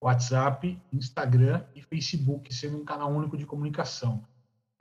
WhatsApp, 0.03 0.81
Instagram 0.93 1.65
e 1.75 1.83
Facebook 1.83 2.55
sendo 2.55 2.79
um 2.79 2.85
canal 2.85 3.13
único 3.13 3.37
de 3.37 3.45
comunicação. 3.45 4.25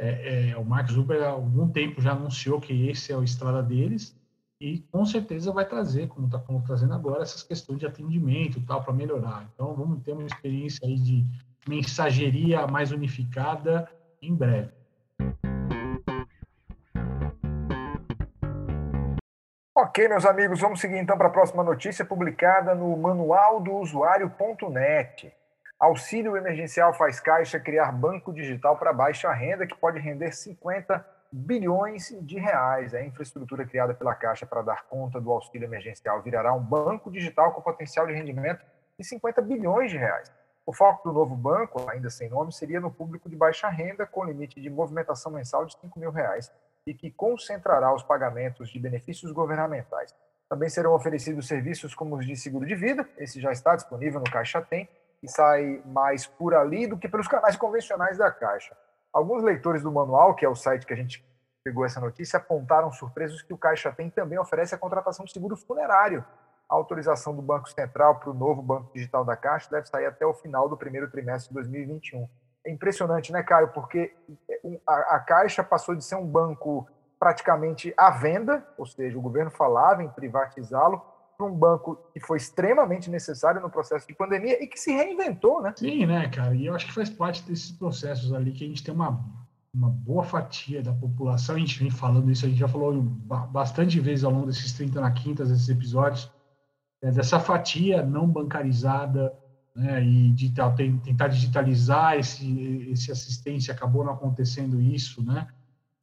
É, 0.06 0.50
é, 0.50 0.58
o 0.58 0.66
Mark 0.66 0.90
Zuckerberg 0.90 1.24
há 1.24 1.30
algum 1.30 1.70
tempo 1.70 2.02
já 2.02 2.12
anunciou 2.12 2.60
que 2.60 2.90
esse 2.90 3.14
é 3.14 3.16
o 3.16 3.24
estrada 3.24 3.64
deles 3.64 4.14
e 4.60 4.80
com 4.92 5.06
certeza 5.06 5.50
vai 5.54 5.66
trazer, 5.66 6.10
como 6.10 6.28
está 6.28 6.44
trazendo 6.66 6.94
agora, 6.94 7.22
essas 7.24 7.42
questões 7.42 7.80
de 7.80 7.86
atendimento 7.86 8.60
e 8.60 8.62
tal 8.64 8.84
para 8.84 8.92
melhorar. 8.92 9.50
Então 9.54 9.74
vamos 9.74 10.04
ter 10.04 10.12
uma 10.12 10.26
experiência 10.26 10.86
aí 10.86 11.00
de 11.00 11.26
mensageria 11.66 12.68
mais 12.68 12.92
unificada 12.92 13.90
em 14.22 14.36
breve. 14.36 14.74
Ok, 19.74 20.10
meus 20.10 20.26
amigos, 20.26 20.60
vamos 20.60 20.82
seguir 20.82 20.98
então 20.98 21.18
para 21.18 21.28
a 21.28 21.32
próxima 21.32 21.64
notícia 21.64 22.04
publicada 22.04 22.76
no 22.76 22.98
manual 22.98 23.62
do 23.62 23.72
usuário.net. 23.76 25.34
Auxílio 25.84 26.38
emergencial 26.38 26.94
faz 26.94 27.20
Caixa 27.20 27.60
criar 27.60 27.92
banco 27.92 28.32
digital 28.32 28.78
para 28.78 28.94
baixa 28.94 29.30
renda 29.34 29.68
que 29.68 29.76
pode 29.76 30.00
render 30.00 30.32
50 30.32 31.06
bilhões 31.30 32.18
de 32.22 32.40
reais. 32.40 32.94
A 32.94 33.04
infraestrutura 33.04 33.66
criada 33.66 33.94
pela 33.94 34.16
Caixa 34.16 34.46
para 34.46 34.62
dar 34.62 34.86
conta 34.86 35.20
do 35.20 35.30
auxílio 35.30 35.66
emergencial 35.66 36.22
virará 36.22 36.54
um 36.54 36.64
banco 36.64 37.12
digital 37.12 37.52
com 37.52 37.60
potencial 37.60 38.08
de 38.08 38.14
rendimento 38.14 38.66
de 38.98 39.06
50 39.06 39.42
bilhões 39.42 39.92
de 39.92 39.98
reais. 39.98 40.32
O 40.66 40.72
foco 40.72 41.10
do 41.10 41.14
novo 41.14 41.36
banco, 41.36 41.86
ainda 41.90 42.10
sem 42.10 42.30
nome, 42.30 42.54
seria 42.54 42.80
no 42.80 42.90
público 42.90 43.30
de 43.30 43.36
baixa 43.36 43.68
renda, 43.68 44.06
com 44.06 44.24
limite 44.24 44.62
de 44.62 44.70
movimentação 44.70 45.34
mensal 45.34 45.66
de 45.66 45.78
5 45.82 46.00
mil 46.00 46.12
reais 46.12 46.50
e 46.88 46.94
que 46.94 47.12
concentrará 47.12 47.94
os 47.94 48.04
pagamentos 48.04 48.70
de 48.70 48.80
benefícios 48.80 49.34
governamentais. 49.34 50.16
Também 50.48 50.70
serão 50.70 50.94
oferecidos 50.94 51.46
serviços 51.46 51.94
como 51.94 52.16
os 52.16 52.26
de 52.26 52.38
seguro 52.38 52.66
de 52.66 52.74
vida, 52.74 53.06
esse 53.18 53.42
já 53.42 53.52
está 53.52 53.76
disponível 53.76 54.22
no 54.22 54.32
Caixa 54.32 54.62
Tem, 54.62 54.88
que 55.24 55.28
sai 55.30 55.82
mais 55.86 56.28
por 56.28 56.54
ali 56.54 56.86
do 56.86 56.98
que 56.98 57.08
pelos 57.08 57.30
canais 57.30 57.56
convencionais 57.56 58.18
da 58.18 58.30
Caixa. 58.30 58.76
Alguns 59.14 59.42
leitores 59.42 59.82
do 59.82 59.90
manual, 59.90 60.36
que 60.36 60.46
é 60.46 60.50
o 60.50 60.56
site 60.56 60.86
que 60.86 60.92
a 60.92 60.98
gente 60.98 61.26
pegou 61.64 61.86
essa 61.86 62.02
notícia, 62.02 62.36
apontaram 62.36 62.92
surpresos 62.92 63.42
que 63.42 63.54
o 63.54 63.58
Caixa 63.58 63.90
Tem 63.94 64.10
também 64.10 64.38
oferece 64.38 64.76
a 64.76 64.78
contratação 64.78 65.24
de 65.24 65.32
seguro 65.32 65.56
funerário. 65.56 66.26
A 66.70 66.76
autorização 66.76 67.34
do 67.34 67.42
Banco 67.42 67.70
Central 67.70 68.20
para 68.20 68.32
o 68.32 68.34
novo 68.34 68.62
Banco 68.62 68.92
Digital 68.94 69.24
da 69.24 69.38
Caixa 69.38 69.70
deve 69.72 69.88
sair 69.88 70.08
até 70.08 70.26
o 70.26 70.34
final 70.34 70.68
do 70.68 70.76
primeiro 70.76 71.10
trimestre 71.10 71.48
de 71.48 71.54
2021. 71.54 72.28
É 72.66 72.72
impressionante, 72.72 73.32
né, 73.32 73.42
Caio? 73.44 73.70
Porque 73.70 74.14
a, 74.86 75.16
a 75.16 75.20
Caixa 75.22 75.64
passou 75.64 75.96
de 75.96 76.04
ser 76.04 76.16
um 76.16 76.28
banco 76.28 76.86
praticamente 77.18 77.94
à 77.96 78.10
venda, 78.10 78.68
ou 78.78 78.86
seja, 78.86 79.18
o 79.18 79.22
governo 79.22 79.52
falava 79.52 80.04
em 80.04 80.10
privatizá-lo, 80.10 81.02
para 81.44 81.52
um 81.52 81.56
banco 81.56 81.98
que 82.14 82.20
foi 82.20 82.38
extremamente 82.38 83.10
necessário 83.10 83.62
no 83.62 83.70
processo 83.70 84.08
de 84.08 84.16
pandemia 84.16 84.64
e 84.64 84.68
que 84.68 84.80
se 84.80 84.92
reinventou, 84.92 85.62
né? 85.62 85.74
Sim, 85.76 86.06
né, 86.06 86.30
cara? 86.30 86.56
E 86.56 86.66
eu 86.66 86.76
acho 86.76 86.86
que 86.86 86.94
faz 86.94 87.10
parte 87.10 87.44
desses 87.44 87.72
processos 87.72 88.34
ali 88.34 88.52
que 88.52 88.64
a 88.64 88.68
gente 88.68 88.84
tem 88.84 88.94
uma 88.94 89.44
uma 89.76 89.90
boa 89.90 90.24
fatia 90.24 90.84
da 90.84 90.94
população, 90.94 91.56
a 91.56 91.60
gente 91.60 91.80
vem 91.80 91.90
falando 91.90 92.30
isso, 92.30 92.46
a 92.46 92.50
gente 92.50 92.60
já 92.60 92.68
falou 92.68 93.02
bastante 93.02 94.00
vezes 94.00 94.24
ao 94.24 94.32
longo 94.32 94.46
desses 94.46 94.72
30 94.74 95.02
na 95.02 95.10
quinta, 95.10 95.44
desses 95.44 95.68
episódios, 95.68 96.30
é, 97.02 97.10
dessa 97.10 97.40
fatia 97.40 98.06
não 98.06 98.28
bancarizada, 98.28 99.34
né, 99.76 100.04
e 100.04 100.30
digital, 100.30 100.76
tentar 100.76 101.28
digitalizar 101.28 102.20
esse, 102.20 102.88
esse 102.92 103.12
assistência, 103.12 103.74
acabou 103.74 104.04
não 104.04 104.14
acontecendo 104.14 104.80
isso, 104.80 105.24
né, 105.24 105.48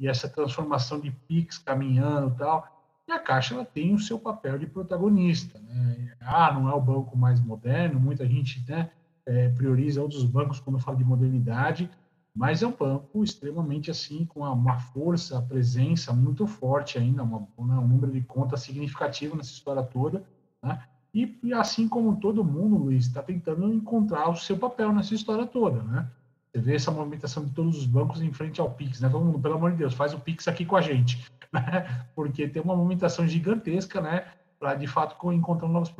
e 0.00 0.08
essa 0.08 0.28
transformação 0.28 0.98
de 0.98 1.12
PIX 1.12 1.58
caminhando 1.58 2.34
e 2.34 2.38
tal, 2.38 2.79
e 3.10 3.12
a 3.12 3.18
Caixa 3.18 3.54
ela 3.54 3.64
tem 3.64 3.94
o 3.94 3.98
seu 3.98 4.18
papel 4.18 4.58
de 4.58 4.66
protagonista, 4.66 5.58
né, 5.58 6.14
ah, 6.20 6.52
não 6.52 6.68
é 6.68 6.74
o 6.74 6.80
banco 6.80 7.16
mais 7.16 7.40
moderno, 7.40 7.98
muita 7.98 8.26
gente, 8.26 8.64
né, 8.68 8.90
é, 9.26 9.48
prioriza 9.50 10.02
outros 10.02 10.24
bancos 10.24 10.60
quando 10.60 10.78
fala 10.78 10.96
de 10.96 11.04
modernidade, 11.04 11.90
mas 12.34 12.62
é 12.62 12.66
um 12.66 12.72
banco 12.72 13.24
extremamente 13.24 13.90
assim, 13.90 14.24
com 14.24 14.40
uma 14.40 14.78
força, 14.78 15.42
presença 15.42 16.12
muito 16.12 16.46
forte 16.46 16.98
ainda, 16.98 17.22
uma, 17.22 17.40
né, 17.40 17.74
um 17.74 17.88
número 17.88 18.12
de 18.12 18.20
contas 18.22 18.62
significativo 18.62 19.36
nessa 19.36 19.50
história 19.50 19.82
toda, 19.82 20.24
né? 20.62 20.82
E, 21.12 21.38
e, 21.42 21.52
assim 21.52 21.88
como 21.88 22.20
todo 22.20 22.44
mundo, 22.44 22.76
Luiz, 22.76 23.06
está 23.06 23.20
tentando 23.20 23.72
encontrar 23.72 24.30
o 24.30 24.36
seu 24.36 24.56
papel 24.56 24.92
nessa 24.92 25.12
história 25.12 25.44
toda, 25.44 25.82
né? 25.82 26.08
Você 26.52 26.60
vê 26.60 26.74
essa 26.74 26.90
movimentação 26.90 27.44
de 27.44 27.52
todos 27.52 27.78
os 27.78 27.86
bancos 27.86 28.20
em 28.20 28.32
frente 28.32 28.60
ao 28.60 28.70
Pix, 28.70 29.00
né? 29.00 29.08
Todo 29.08 29.24
mundo, 29.24 29.38
pelo 29.38 29.54
amor 29.54 29.72
de 29.72 29.78
Deus, 29.78 29.94
faz 29.94 30.12
o 30.12 30.20
Pix 30.20 30.48
aqui 30.48 30.64
com 30.64 30.76
a 30.76 30.80
gente, 30.80 31.24
né? 31.52 32.06
Porque 32.14 32.48
tem 32.48 32.62
uma 32.62 32.76
movimentação 32.76 33.26
gigantesca, 33.26 34.00
né? 34.00 34.26
Para, 34.58 34.74
de 34.74 34.86
fato, 34.86 35.32
encontrar 35.32 35.68
novos 35.68 35.92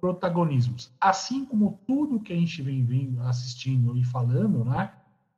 protagonismos. 0.00 0.92
Assim 1.00 1.46
como 1.46 1.80
tudo 1.86 2.20
que 2.20 2.32
a 2.32 2.36
gente 2.36 2.60
vem 2.60 2.84
vindo, 2.84 3.22
assistindo 3.22 3.96
e 3.96 4.04
falando, 4.04 4.64
né? 4.64 4.92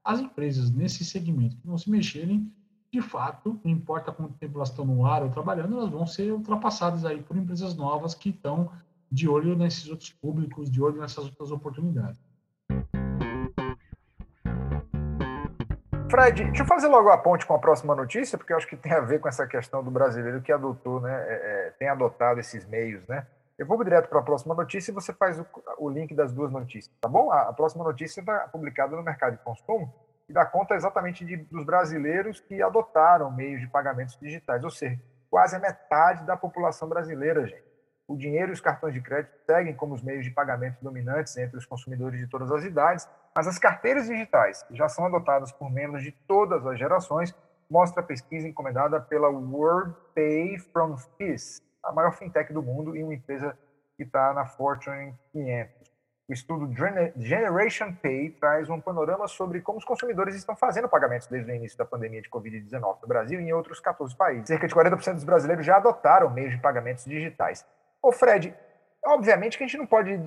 as 0.04 0.20
empresas 0.20 0.70
nesse 0.70 1.04
segmento 1.04 1.56
que 1.56 1.66
não 1.66 1.78
se 1.78 1.90
mexerem, 1.90 2.52
de 2.92 3.00
fato, 3.00 3.58
não 3.64 3.72
importa 3.72 4.12
quanto 4.12 4.34
tempo 4.34 4.58
elas 4.58 4.68
estão 4.68 4.84
no 4.84 5.04
ar 5.06 5.22
ou 5.22 5.30
trabalhando, 5.30 5.78
elas 5.78 5.90
vão 5.90 6.06
ser 6.06 6.30
ultrapassadas 6.32 7.04
aí 7.04 7.22
por 7.22 7.36
empresas 7.36 7.74
novas 7.74 8.14
que 8.14 8.28
estão 8.28 8.70
de 9.10 9.26
olho 9.26 9.56
nesses 9.56 9.88
outros 9.88 10.10
públicos, 10.10 10.70
de 10.70 10.80
olho 10.80 11.00
nessas 11.00 11.24
outras 11.24 11.50
oportunidades. 11.50 12.20
Fred, 16.14 16.44
deixa 16.44 16.62
eu 16.62 16.66
fazer 16.66 16.86
logo 16.86 17.08
a 17.08 17.18
ponte 17.18 17.44
com 17.44 17.54
a 17.54 17.58
próxima 17.58 17.92
notícia, 17.92 18.38
porque 18.38 18.52
eu 18.52 18.56
acho 18.56 18.68
que 18.68 18.76
tem 18.76 18.92
a 18.92 19.00
ver 19.00 19.18
com 19.18 19.26
essa 19.26 19.48
questão 19.48 19.82
do 19.82 19.90
brasileiro 19.90 20.40
que 20.40 20.52
adotou, 20.52 21.00
né, 21.00 21.12
é, 21.26 21.32
é 21.32 21.70
tem 21.76 21.88
adotado 21.88 22.38
esses 22.38 22.64
meios, 22.66 23.04
né? 23.08 23.26
Eu 23.58 23.66
vou 23.66 23.82
direto 23.82 24.08
para 24.08 24.20
a 24.20 24.22
próxima 24.22 24.54
notícia 24.54 24.92
e 24.92 24.94
você 24.94 25.12
faz 25.12 25.40
o, 25.40 25.46
o, 25.76 25.90
link 25.90 26.14
das 26.14 26.32
duas 26.32 26.52
notícias, 26.52 26.94
tá 27.00 27.08
bom? 27.08 27.32
A, 27.32 27.48
a 27.48 27.52
próxima 27.52 27.82
notícia 27.82 28.20
está 28.20 28.46
publicada 28.46 28.94
no 28.94 29.02
mercado 29.02 29.36
de 29.36 29.42
consumo 29.42 29.92
e 30.28 30.32
dá 30.32 30.46
conta 30.46 30.76
exatamente 30.76 31.24
de, 31.24 31.36
dos 31.36 31.64
brasileiros 31.64 32.38
que 32.38 32.62
adotaram 32.62 33.28
meios 33.32 33.60
de 33.60 33.66
pagamentos 33.66 34.16
digitais, 34.16 34.62
ou 34.62 34.70
seja, 34.70 35.00
quase 35.28 35.56
a 35.56 35.58
metade 35.58 36.24
da 36.24 36.36
população 36.36 36.88
brasileira, 36.88 37.44
gente. 37.44 37.73
O 38.06 38.16
dinheiro 38.16 38.50
e 38.50 38.52
os 38.52 38.60
cartões 38.60 38.92
de 38.92 39.00
crédito 39.00 39.34
seguem 39.46 39.74
como 39.74 39.94
os 39.94 40.02
meios 40.02 40.24
de 40.24 40.30
pagamento 40.30 40.76
dominantes 40.82 41.36
entre 41.38 41.56
os 41.56 41.64
consumidores 41.64 42.20
de 42.20 42.26
todas 42.26 42.52
as 42.52 42.62
idades, 42.62 43.08
mas 43.34 43.46
as 43.46 43.58
carteiras 43.58 44.06
digitais 44.06 44.64
já 44.70 44.88
são 44.88 45.06
adotadas 45.06 45.50
por 45.52 45.70
membros 45.70 46.02
de 46.02 46.12
todas 46.12 46.66
as 46.66 46.78
gerações, 46.78 47.34
mostra 47.70 48.02
a 48.02 48.06
pesquisa 48.06 48.46
encomendada 48.46 49.00
pela 49.00 49.28
World 49.28 49.94
Pay 50.14 50.58
from 50.58 50.98
Fees, 51.16 51.62
a 51.82 51.92
maior 51.92 52.12
fintech 52.12 52.52
do 52.52 52.62
mundo 52.62 52.94
e 52.94 53.02
uma 53.02 53.14
empresa 53.14 53.58
que 53.96 54.02
está 54.02 54.34
na 54.34 54.44
Fortune 54.44 55.14
500. 55.32 55.94
O 56.28 56.32
estudo 56.32 56.70
Generation 57.16 57.94
Pay 57.94 58.30
traz 58.30 58.68
um 58.70 58.80
panorama 58.80 59.28
sobre 59.28 59.60
como 59.60 59.78
os 59.78 59.84
consumidores 59.84 60.34
estão 60.34 60.56
fazendo 60.56 60.88
pagamentos 60.88 61.26
desde 61.26 61.50
o 61.50 61.54
início 61.54 61.76
da 61.76 61.84
pandemia 61.84 62.22
de 62.22 62.30
Covid-19 62.30 63.02
no 63.02 63.08
Brasil 63.08 63.40
e 63.40 63.44
em 63.44 63.52
outros 63.52 63.80
14 63.80 64.14
países. 64.16 64.46
Cerca 64.46 64.66
de 64.66 64.74
40% 64.74 65.14
dos 65.14 65.24
brasileiros 65.24 65.64
já 65.64 65.76
adotaram 65.76 66.30
meios 66.30 66.52
de 66.52 66.58
pagamentos 66.58 67.04
digitais. 67.04 67.64
Ô 68.04 68.12
Fred, 68.12 68.54
obviamente 69.02 69.56
que 69.56 69.64
a 69.64 69.66
gente 69.66 69.78
não 69.78 69.86
pode 69.86 70.20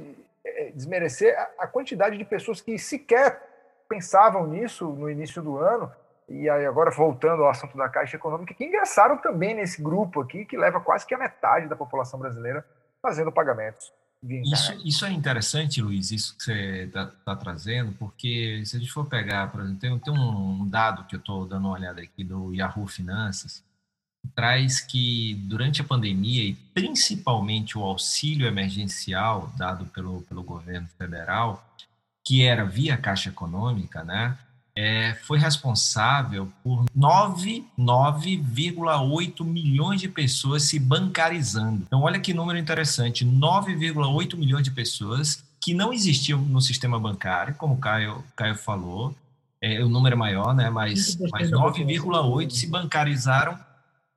é, 0.43 0.71
desmerecer 0.71 1.37
a 1.59 1.67
quantidade 1.67 2.17
de 2.17 2.25
pessoas 2.25 2.59
que 2.59 2.75
sequer 2.79 3.39
pensavam 3.87 4.47
nisso 4.47 4.87
no 4.87 5.07
início 5.07 5.43
do 5.43 5.59
ano 5.59 5.91
e 6.27 6.49
aí 6.49 6.65
agora 6.65 6.89
voltando 6.89 7.43
ao 7.43 7.49
assunto 7.51 7.77
da 7.77 7.87
Caixa 7.87 8.17
Econômica, 8.17 8.53
que 8.53 8.65
ingressaram 8.65 9.17
também 9.17 9.53
nesse 9.53 9.79
grupo 9.79 10.21
aqui, 10.21 10.43
que 10.43 10.57
leva 10.57 10.81
quase 10.81 11.05
que 11.05 11.13
a 11.13 11.19
metade 11.19 11.67
da 11.67 11.75
população 11.75 12.19
brasileira 12.19 12.65
fazendo 12.99 13.31
pagamentos. 13.31 13.93
Isso, 14.23 14.73
isso 14.83 15.05
é 15.05 15.11
interessante, 15.11 15.79
Luiz, 15.79 16.09
isso 16.09 16.35
que 16.35 16.43
você 16.45 16.83
está 16.85 17.05
tá 17.23 17.35
trazendo, 17.35 17.93
porque 17.93 18.63
se 18.65 18.75
a 18.75 18.79
gente 18.79 18.91
for 18.91 19.05
pegar, 19.05 19.51
por 19.51 19.61
exemplo, 19.61 19.79
tem, 19.79 19.99
tem 19.99 20.13
um 20.13 20.67
dado 20.67 21.05
que 21.05 21.15
eu 21.15 21.19
estou 21.19 21.45
dando 21.45 21.67
uma 21.67 21.75
olhada 21.75 22.01
aqui 22.01 22.23
do 22.23 22.51
Yahoo 22.53 22.87
Finanças, 22.87 23.63
traz 24.35 24.79
que 24.79 25.35
durante 25.45 25.81
a 25.81 25.83
pandemia, 25.83 26.43
e 26.43 26.53
principalmente 26.73 27.77
o 27.77 27.83
auxílio 27.83 28.47
emergencial 28.47 29.51
dado 29.57 29.85
pelo, 29.85 30.21
pelo 30.23 30.43
governo 30.43 30.87
federal, 30.97 31.63
que 32.25 32.43
era 32.43 32.65
via 32.65 32.97
Caixa 32.97 33.29
Econômica, 33.29 34.03
né, 34.03 34.37
é, 34.77 35.15
foi 35.23 35.39
responsável 35.39 36.47
por 36.63 36.85
9,8 36.95 39.43
milhões 39.43 39.99
de 39.99 40.07
pessoas 40.07 40.61
se 40.63 40.79
bancarizando. 40.79 41.81
Então, 41.87 42.01
olha 42.01 42.19
que 42.19 42.31
número 42.31 42.59
interessante: 42.59 43.25
9,8 43.25 44.37
milhões 44.37 44.63
de 44.63 44.69
pessoas 44.69 45.43
que 45.59 45.73
não 45.73 45.91
existiam 45.91 46.39
no 46.39 46.61
sistema 46.61 46.99
bancário, 46.99 47.55
como 47.55 47.73
o 47.73 47.77
Caio, 47.77 48.23
Caio 48.35 48.55
falou. 48.55 49.15
É, 49.59 49.83
o 49.83 49.89
número 49.89 50.13
é 50.13 50.17
maior, 50.17 50.53
né? 50.53 50.69
mas, 50.69 51.17
mas 51.31 51.49
9,8 51.49 52.51
se 52.51 52.67
bancarizaram 52.67 53.57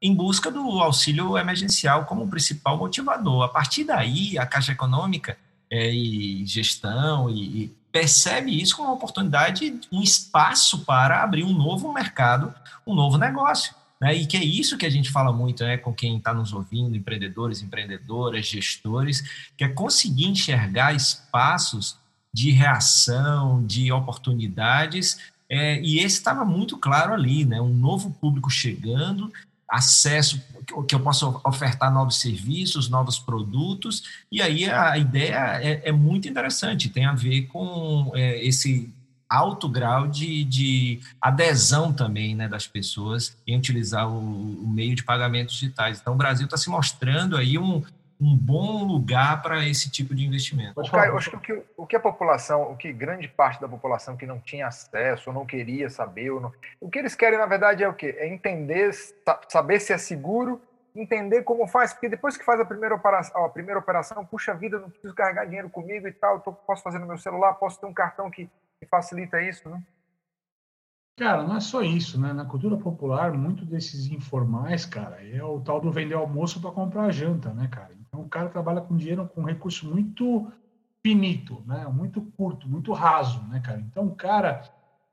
em 0.01 0.15
busca 0.15 0.51
do 0.51 0.81
auxílio 0.81 1.37
emergencial 1.37 2.07
como 2.07 2.29
principal 2.29 2.79
motivador. 2.79 3.45
A 3.45 3.49
partir 3.49 3.85
daí, 3.85 4.39
a 4.39 4.47
Caixa 4.47 4.73
Econômica 4.73 5.37
é, 5.71 5.93
e 5.93 6.45
gestão 6.47 7.29
e, 7.29 7.65
e 7.65 7.77
percebe 7.93 8.61
isso 8.61 8.77
como 8.77 8.89
uma 8.89 8.95
oportunidade, 8.95 9.79
um 9.93 10.03
espaço 10.03 10.85
para 10.85 11.23
abrir 11.23 11.45
um 11.45 11.53
novo 11.53 11.93
mercado, 11.93 12.55
um 12.87 12.95
novo 12.95 13.19
negócio. 13.19 13.75
Né? 14.01 14.15
E 14.15 14.27
que 14.27 14.37
é 14.37 14.45
isso 14.45 14.79
que 14.79 14.87
a 14.87 14.91
gente 14.91 15.11
fala 15.11 15.33
muito 15.33 15.63
né, 15.63 15.77
com 15.77 15.93
quem 15.93 16.17
está 16.17 16.33
nos 16.33 16.53
ouvindo, 16.53 16.97
empreendedores, 16.97 17.63
empreendedoras, 17.63 18.47
gestores, 18.47 19.23
que 19.57 19.65
é 19.65 19.69
conseguir 19.69 20.27
enxergar 20.27 20.95
espaços 20.95 21.99
de 22.33 22.51
reação, 22.51 23.65
de 23.67 23.93
oportunidades, 23.93 25.19
é, 25.49 25.81
e 25.81 25.99
esse 25.99 26.17
estava 26.17 26.45
muito 26.45 26.79
claro 26.79 27.13
ali, 27.13 27.45
né? 27.45 27.61
um 27.61 27.75
novo 27.75 28.13
público 28.13 28.49
chegando, 28.49 29.33
acesso 29.71 30.43
que 30.87 30.95
eu 30.95 31.01
posso 31.01 31.41
ofertar 31.45 31.93
novos 31.93 32.21
serviços, 32.21 32.89
novos 32.89 33.19
produtos, 33.19 34.05
e 34.31 34.41
aí 34.41 34.69
a 34.69 34.97
ideia 34.99 35.61
é, 35.61 35.89
é 35.89 35.93
muito 35.93 36.29
interessante, 36.29 36.89
tem 36.89 37.05
a 37.05 37.13
ver 37.13 37.43
com 37.47 38.13
é, 38.15 38.45
esse 38.45 38.93
alto 39.29 39.69
grau 39.69 40.09
de, 40.09 40.43
de, 40.43 41.01
adesão 41.21 41.93
também 41.93 42.35
né, 42.35 42.49
das 42.49 42.67
pessoas 42.67 43.37
em 43.47 43.57
utilizar 43.57 44.09
o, 44.09 44.19
o 44.19 44.69
meio 44.69 44.97
de 44.97 45.05
pagamentos 45.05 45.55
digitais. 45.55 46.01
Então, 46.01 46.15
o 46.15 46.17
Brasil 46.17 46.47
está 46.47 46.57
se 46.57 46.69
mostrando 46.69 47.37
aí 47.37 47.57
um, 47.57 47.81
um 48.21 48.37
bom 48.37 48.85
lugar 48.85 49.41
para 49.41 49.67
esse 49.67 49.91
tipo 49.91 50.15
de 50.15 50.27
investimento. 50.27 50.75
Caio, 50.91 51.17
acho 51.17 51.31
que 51.31 51.37
o, 51.37 51.41
que 51.41 51.63
o 51.77 51.87
que 51.87 51.97
a 51.97 52.01
população, 52.01 52.71
o 52.71 52.77
que 52.77 52.93
grande 52.93 53.27
parte 53.29 53.61
da 53.61 53.69
população 53.69 54.17
que 54.17 54.27
não 54.27 54.39
tinha 54.39 54.67
acesso, 54.67 55.31
ou 55.31 55.35
não 55.35 55.47
queria 55.47 55.89
saber, 55.89 56.31
não, 56.31 56.53
o 56.81 56.91
que 56.91 56.99
eles 56.99 57.15
querem, 57.15 57.39
na 57.39 57.47
verdade, 57.47 57.83
é 57.83 57.89
o 57.89 57.95
quê? 57.95 58.15
É 58.19 58.29
entender, 58.29 58.93
saber 59.49 59.81
se 59.81 59.95
é 59.95 59.99
seguro, 59.99 60.61
entender 60.95 61.43
como 61.45 61.67
faz, 61.67 61.95
porque 61.95 62.11
depois 62.11 62.37
que 62.37 62.45
faz 62.45 62.61
a 62.61 62.65
primeira 62.65 62.95
operação, 62.95 63.45
a 63.45 63.49
primeira 63.49 63.81
operação 63.81 64.25
puxa 64.27 64.53
vida, 64.55 64.79
não 64.79 64.91
preciso 64.91 65.15
carregar 65.15 65.47
dinheiro 65.47 65.71
comigo 65.71 66.07
e 66.07 66.13
tal, 66.13 66.41
tô, 66.41 66.53
posso 66.53 66.83
fazer 66.83 66.99
no 66.99 67.07
meu 67.07 67.17
celular, 67.17 67.55
posso 67.55 67.81
ter 67.81 67.87
um 67.87 67.95
cartão 67.95 68.31
que, 68.31 68.51
que 68.79 68.87
facilita 68.87 69.41
isso, 69.41 69.69
né? 69.69 69.83
Cara, 71.19 71.43
não 71.43 71.57
é 71.57 71.61
só 71.61 71.83
isso, 71.83 72.21
né? 72.21 72.33
Na 72.33 72.47
cultura 72.47 72.77
popular, 72.79 73.33
muito 73.33 73.65
desses 73.65 74.07
informais, 74.07 74.87
cara, 74.87 75.23
é 75.23 75.43
o 75.43 75.61
tal 75.61 75.81
do 75.81 75.93
vender 75.93 76.15
almoço 76.15 76.61
para 76.61 76.71
comprar 76.71 77.11
janta, 77.13 77.53
né, 77.53 77.69
cara? 77.71 78.00
Então, 78.11 78.23
o 78.23 78.29
cara 78.29 78.49
trabalha 78.49 78.81
com 78.81 78.97
dinheiro 78.97 79.27
com 79.29 79.43
um 79.43 79.47
recurso 79.47 79.89
muito 79.89 80.53
finito, 81.01 81.63
né? 81.65 81.87
Muito 81.87 82.21
curto, 82.37 82.69
muito 82.69 82.93
raso, 82.93 83.41
né, 83.47 83.61
cara? 83.61 83.81
Então, 83.81 84.09
o 84.09 84.15
cara 84.15 84.63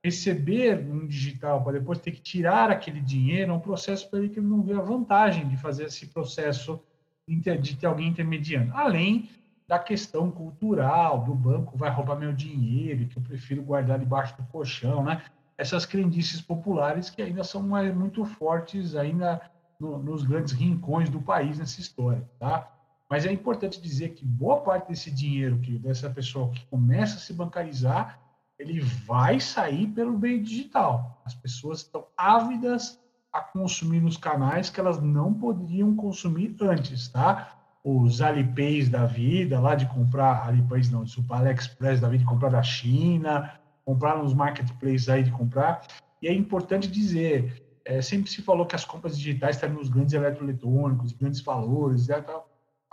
receber 0.04 0.80
um 0.80 1.06
digital 1.06 1.64
para 1.64 1.80
depois 1.80 2.00
ter 2.00 2.12
que 2.12 2.22
tirar 2.22 2.72
aquele 2.72 3.00
dinheiro 3.00 3.52
é 3.52 3.54
um 3.54 3.60
processo 3.60 4.10
para 4.10 4.20
ele 4.20 4.30
que 4.30 4.40
ele 4.40 4.48
não 4.48 4.64
vê 4.64 4.74
a 4.74 4.82
vantagem 4.82 5.48
de 5.48 5.58
fazer 5.58 5.86
esse 5.86 6.08
processo 6.08 6.82
de 7.28 7.76
ter 7.76 7.86
alguém 7.86 8.08
intermediando. 8.08 8.74
Além 8.74 9.30
da 9.68 9.78
questão 9.78 10.32
cultural, 10.32 11.24
do 11.24 11.36
banco 11.36 11.78
vai 11.78 11.90
roubar 11.90 12.18
meu 12.18 12.32
dinheiro, 12.32 13.06
que 13.08 13.18
eu 13.18 13.22
prefiro 13.22 13.62
guardar 13.62 14.00
debaixo 14.00 14.36
do 14.38 14.44
colchão, 14.48 15.04
né? 15.04 15.24
Essas 15.58 15.86
crendices 15.86 16.42
populares 16.42 17.10
que 17.10 17.22
ainda 17.22 17.44
são 17.44 17.62
mais, 17.62 17.94
muito 17.94 18.24
fortes 18.24 18.96
ainda 18.96 19.42
no, 19.80 19.98
nos 19.98 20.24
grandes 20.24 20.54
rincões 20.54 21.10
do 21.10 21.22
país 21.22 21.60
nessa 21.60 21.82
história, 21.82 22.24
tá? 22.40 22.72
Mas 23.10 23.26
é 23.26 23.32
importante 23.32 23.82
dizer 23.82 24.10
que 24.10 24.26
boa 24.26 24.62
parte 24.62 24.90
desse 24.90 25.10
dinheiro 25.10 25.60
que 25.60 25.78
dessa 25.80 26.10
pessoa 26.10 26.52
que 26.52 26.66
começa 26.66 27.16
a 27.16 27.20
se 27.20 27.34
bancarizar 27.34 28.20
ele 28.60 28.80
vai 28.80 29.40
sair 29.40 29.88
pelo 29.88 30.18
meio 30.18 30.42
digital. 30.44 31.22
As 31.24 31.36
pessoas 31.36 31.80
estão 31.80 32.08
ávidas 32.18 33.00
a 33.32 33.40
consumir 33.40 34.02
nos 34.02 34.18
canais 34.18 34.70
que 34.70 34.80
elas 34.80 35.02
não 35.02 35.34
poderiam 35.34 35.96
consumir 35.96 36.56
antes, 36.62 37.08
tá? 37.10 37.54
Os 37.84 38.22
Alipays 38.22 38.90
da 38.90 39.06
vida, 39.06 39.60
lá 39.60 39.76
de 39.76 39.86
comprar, 39.86 40.48
Alipays 40.48 40.90
não, 40.90 41.04
desculpa, 41.04 41.38
AliExpress 41.38 42.02
da 42.02 42.10
vida, 42.10 42.24
de 42.24 42.30
comprar 42.30 42.50
da 42.50 42.64
China, 42.64 43.54
comprar 43.86 44.18
nos 44.18 44.34
marketplaces 44.34 45.08
aí 45.08 45.24
de 45.24 45.32
comprar. 45.32 45.82
E 46.22 46.28
é 46.28 46.34
importante 46.34 46.88
dizer, 46.88 47.64
é, 47.86 48.02
sempre 48.02 48.30
se 48.30 48.42
falou 48.42 48.66
que 48.66 48.76
as 48.76 48.84
compras 48.84 49.18
digitais 49.18 49.56
estão 49.56 49.70
nos 49.70 49.88
grandes 49.88 50.14
eletroeletrônicos, 50.14 51.14
grandes 51.14 51.42
valores, 51.42 52.10
e 52.10 52.22
tal. 52.22 52.47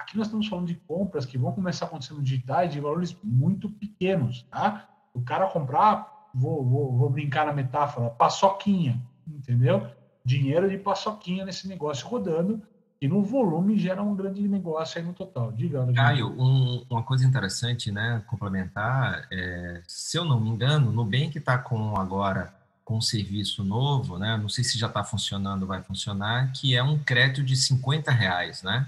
Aqui 0.05 0.19
nós 0.19 0.27
estamos 0.27 0.47
falando 0.49 0.67
de 0.67 0.75
compras 0.75 1.25
que 1.25 1.39
vão 1.39 1.51
começar 1.51 1.87
acontecendo 1.87 2.21
digitais 2.21 2.71
de 2.71 2.79
valores 2.79 3.17
muito 3.25 3.71
pequenos, 3.71 4.47
tá? 4.51 4.87
O 5.15 5.23
cara 5.23 5.47
comprar, 5.47 6.29
vou, 6.35 6.63
vou, 6.63 6.93
vou 6.95 7.09
brincar 7.09 7.47
na 7.47 7.55
metáfora, 7.55 8.11
paçoquinha, 8.11 9.01
entendeu? 9.27 9.87
Dinheiro 10.23 10.69
de 10.69 10.77
paçoquinha 10.77 11.47
nesse 11.47 11.67
negócio 11.67 12.07
rodando 12.07 12.61
e 13.01 13.09
no 13.09 13.23
volume 13.23 13.79
gera 13.79 14.03
um 14.03 14.15
grande 14.15 14.47
negócio 14.47 15.01
aí 15.01 15.07
no 15.07 15.15
total. 15.15 15.51
Diga, 15.53 15.91
Caio, 15.95 16.39
um, 16.39 16.85
uma 16.91 17.03
coisa 17.03 17.25
interessante, 17.25 17.91
né, 17.91 18.23
complementar, 18.27 19.27
é, 19.33 19.81
se 19.87 20.19
eu 20.19 20.25
não 20.27 20.39
me 20.39 20.51
engano, 20.51 20.93
no 20.93 21.03
Nubank 21.03 21.39
está 21.39 21.57
com 21.57 21.97
agora 21.97 22.53
com 22.85 22.99
um 22.99 23.01
serviço 23.01 23.65
novo, 23.65 24.19
né, 24.19 24.37
não 24.37 24.51
sei 24.51 24.63
se 24.65 24.79
já 24.79 24.87
está 24.87 25.03
funcionando, 25.03 25.67
vai 25.67 25.83
funcionar, 25.83 26.53
que 26.53 26.77
é 26.77 26.83
um 26.83 26.99
crédito 26.99 27.43
de 27.43 27.57
50 27.57 28.11
reais, 28.11 28.63
né? 28.63 28.87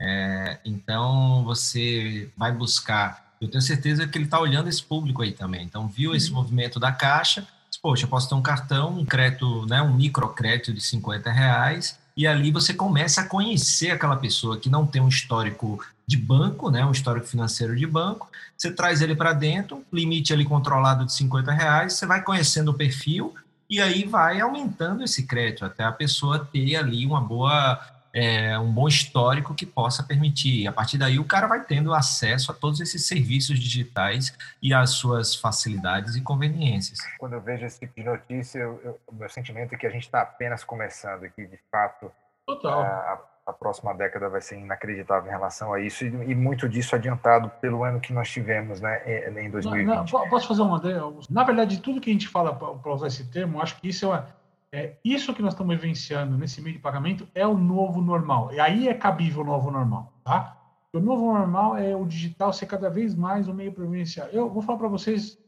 É, 0.00 0.58
então 0.64 1.42
você 1.44 2.30
vai 2.36 2.52
buscar 2.52 3.26
eu 3.40 3.48
tenho 3.48 3.62
certeza 3.62 4.06
que 4.06 4.16
ele 4.16 4.24
está 4.24 4.40
olhando 4.40 4.68
esse 4.68 4.82
público 4.82 5.22
aí 5.22 5.32
também. 5.32 5.64
Então, 5.64 5.86
viu 5.86 6.14
esse 6.14 6.30
uhum. 6.30 6.36
movimento 6.36 6.80
da 6.80 6.90
Caixa, 6.90 7.46
poxa, 7.82 8.04
eu 8.04 8.08
posso 8.08 8.28
ter 8.28 8.34
um 8.34 8.42
cartão, 8.42 8.98
um 8.98 9.04
crédito, 9.04 9.66
né, 9.66 9.82
um 9.82 9.94
microcrédito 9.94 10.72
de 10.72 10.80
50 10.80 11.30
reais, 11.30 11.98
e 12.16 12.26
ali 12.26 12.50
você 12.50 12.72
começa 12.72 13.20
a 13.20 13.26
conhecer 13.26 13.90
aquela 13.90 14.16
pessoa 14.16 14.58
que 14.58 14.70
não 14.70 14.86
tem 14.86 15.02
um 15.02 15.08
histórico 15.08 15.84
de 16.06 16.16
banco, 16.16 16.70
né, 16.70 16.84
um 16.84 16.90
histórico 16.90 17.26
financeiro 17.26 17.76
de 17.76 17.86
banco, 17.86 18.28
você 18.56 18.72
traz 18.72 19.02
ele 19.02 19.14
para 19.14 19.32
dentro, 19.32 19.84
limite 19.92 20.32
ali 20.32 20.44
controlado 20.44 21.04
de 21.04 21.12
50 21.12 21.52
reais, 21.52 21.92
você 21.92 22.06
vai 22.06 22.22
conhecendo 22.22 22.70
o 22.70 22.74
perfil, 22.74 23.34
e 23.68 23.80
aí 23.80 24.04
vai 24.04 24.40
aumentando 24.40 25.04
esse 25.04 25.24
crédito 25.24 25.64
até 25.64 25.84
a 25.84 25.92
pessoa 25.92 26.38
ter 26.38 26.76
ali 26.76 27.04
uma 27.04 27.20
boa 27.20 27.80
é, 28.16 28.58
um 28.58 28.72
bom 28.72 28.88
histórico 28.88 29.54
que 29.54 29.66
possa 29.66 30.02
permitir. 30.02 30.66
A 30.66 30.72
partir 30.72 30.96
daí, 30.96 31.18
o 31.18 31.24
cara 31.24 31.46
vai 31.46 31.62
tendo 31.62 31.92
acesso 31.92 32.50
a 32.50 32.54
todos 32.54 32.80
esses 32.80 33.06
serviços 33.06 33.58
digitais 33.58 34.34
e 34.62 34.72
às 34.72 34.90
suas 34.90 35.34
facilidades 35.34 36.16
e 36.16 36.22
conveniências. 36.22 36.98
Quando 37.18 37.34
eu 37.34 37.42
vejo 37.42 37.66
esse 37.66 37.78
tipo 37.78 37.92
de 37.94 38.04
notícia, 38.04 38.60
eu, 38.60 38.80
eu, 38.82 39.00
o 39.06 39.14
meu 39.14 39.28
sentimento 39.28 39.74
é 39.74 39.76
que 39.76 39.86
a 39.86 39.90
gente 39.90 40.04
está 40.04 40.22
apenas 40.22 40.64
começando 40.64 41.24
aqui, 41.24 41.46
de 41.46 41.58
fato. 41.70 42.10
Total. 42.46 42.80
A, 42.80 43.20
a, 43.48 43.52
próxima 43.52 43.92
década 43.92 44.30
vai 44.30 44.40
ser 44.40 44.56
inacreditável 44.56 45.28
em 45.28 45.32
relação 45.32 45.74
a 45.74 45.80
isso, 45.80 46.06
e, 46.06 46.08
e, 46.08 46.34
muito 46.34 46.66
disso 46.66 46.96
adiantado 46.96 47.50
pelo 47.60 47.84
ano 47.84 48.00
que 48.00 48.14
nós 48.14 48.30
tivemos 48.30 48.80
né, 48.80 49.02
em 49.28 49.50
2020. 49.50 49.86
Não, 49.86 50.04
não, 50.04 50.28
posso 50.30 50.48
fazer 50.48 50.62
uma. 50.62 50.80
Na 51.28 51.44
verdade, 51.44 51.80
tudo 51.82 52.00
que 52.00 52.08
a 52.08 52.12
gente 52.14 52.28
fala 52.28 52.54
para 52.54 52.94
usar 52.94 53.08
esse 53.08 53.30
termo, 53.30 53.60
acho 53.60 53.78
que 53.78 53.88
isso 53.88 54.06
é 54.06 54.08
uma 54.08 54.36
é, 54.72 54.96
isso 55.04 55.32
que 55.34 55.42
nós 55.42 55.52
estamos 55.52 55.76
vivenciando 55.76 56.36
nesse 56.36 56.60
meio 56.60 56.76
de 56.76 56.82
pagamento 56.82 57.28
é 57.34 57.46
o 57.46 57.56
novo 57.56 58.00
normal. 58.00 58.52
E 58.52 58.60
aí 58.60 58.88
é 58.88 58.94
cabível 58.94 59.42
o 59.42 59.46
novo 59.46 59.70
normal, 59.70 60.12
tá? 60.24 60.56
O 60.92 61.00
novo 61.00 61.32
normal 61.32 61.76
é 61.76 61.94
o 61.94 62.06
digital 62.06 62.52
ser 62.52 62.66
cada 62.66 62.88
vez 62.88 63.14
mais 63.14 63.48
o 63.48 63.54
meio 63.54 63.72
previdenciário. 63.72 64.34
Eu 64.34 64.48
vou 64.50 64.62
falar 64.62 64.78
para 64.78 64.88
vocês, 64.88 65.38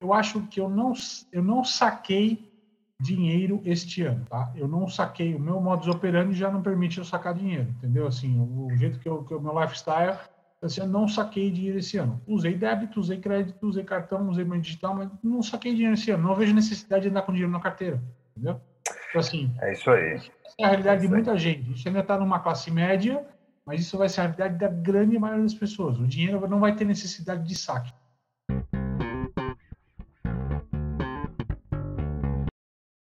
eu 0.00 0.12
acho 0.12 0.42
que 0.48 0.60
eu 0.60 0.68
não, 0.68 0.92
eu 1.32 1.42
não 1.42 1.64
saquei 1.64 2.48
dinheiro 3.00 3.60
este 3.64 4.02
ano, 4.02 4.24
tá? 4.28 4.52
Eu 4.56 4.66
não 4.66 4.88
saquei, 4.88 5.34
o 5.34 5.40
meu 5.40 5.60
modus 5.60 5.86
operandi 5.86 6.34
já 6.34 6.50
não 6.50 6.62
permite 6.62 6.98
eu 6.98 7.04
sacar 7.04 7.32
dinheiro, 7.32 7.70
entendeu? 7.70 8.06
Assim, 8.06 8.40
o 8.40 8.74
jeito 8.76 8.98
que, 8.98 9.08
eu, 9.08 9.22
que 9.24 9.32
o 9.32 9.40
meu 9.40 9.58
lifestyle, 9.60 10.18
assim, 10.60 10.80
eu 10.80 10.88
não 10.88 11.06
saquei 11.06 11.50
dinheiro 11.50 11.78
esse 11.78 11.96
ano. 11.96 12.20
Usei 12.26 12.54
débito, 12.54 12.98
usei 12.98 13.18
crédito, 13.18 13.64
usei 13.66 13.84
cartão, 13.84 14.28
usei 14.28 14.44
meu 14.44 14.60
digital, 14.60 14.96
mas 14.96 15.08
não 15.22 15.42
saquei 15.42 15.72
dinheiro 15.72 15.94
esse 15.94 16.10
ano. 16.10 16.26
Não 16.26 16.34
vejo 16.34 16.52
necessidade 16.52 17.02
de 17.02 17.08
andar 17.08 17.22
com 17.22 17.32
dinheiro 17.32 17.52
na 17.52 17.60
carteira, 17.60 18.02
entendeu? 18.38 18.60
Então, 19.10 19.20
assim, 19.20 19.52
é 19.60 19.72
isso 19.72 19.90
aí. 19.90 20.14
Essa 20.14 20.30
é 20.60 20.64
a 20.64 20.68
realidade 20.68 21.04
é 21.04 21.08
de 21.08 21.12
muita 21.12 21.36
gente. 21.36 21.76
Você 21.76 21.88
ainda 21.88 22.00
está 22.00 22.16
numa 22.16 22.38
classe 22.40 22.70
média, 22.70 23.26
mas 23.66 23.80
isso 23.80 23.98
vai 23.98 24.08
ser 24.08 24.20
a 24.20 24.24
realidade 24.24 24.58
da 24.58 24.68
grande 24.68 25.18
maioria 25.18 25.42
das 25.42 25.54
pessoas. 25.54 25.98
O 25.98 26.06
dinheiro 26.06 26.46
não 26.48 26.60
vai 26.60 26.74
ter 26.74 26.84
necessidade 26.84 27.46
de 27.46 27.56
saque. 27.56 27.92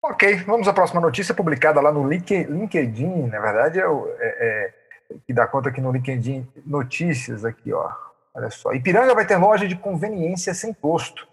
Ok, 0.02 0.36
vamos 0.44 0.66
à 0.66 0.72
próxima 0.72 1.00
notícia 1.00 1.34
publicada 1.34 1.80
lá 1.80 1.92
no 1.92 2.08
LinkedIn. 2.08 3.26
Na 3.28 3.40
verdade, 3.40 3.78
é, 3.78 3.84
é, 3.84 4.74
é 5.10 5.14
que 5.26 5.32
dá 5.32 5.46
conta 5.46 5.68
aqui 5.68 5.80
no 5.80 5.92
LinkedIn 5.92 6.46
Notícias 6.66 7.44
aqui, 7.44 7.72
ó. 7.72 7.90
Olha 8.34 8.50
só. 8.50 8.72
Ipiranga 8.72 9.14
vai 9.14 9.26
ter 9.26 9.36
loja 9.36 9.66
de 9.66 9.76
conveniência 9.76 10.54
sem 10.54 10.72
posto. 10.72 11.29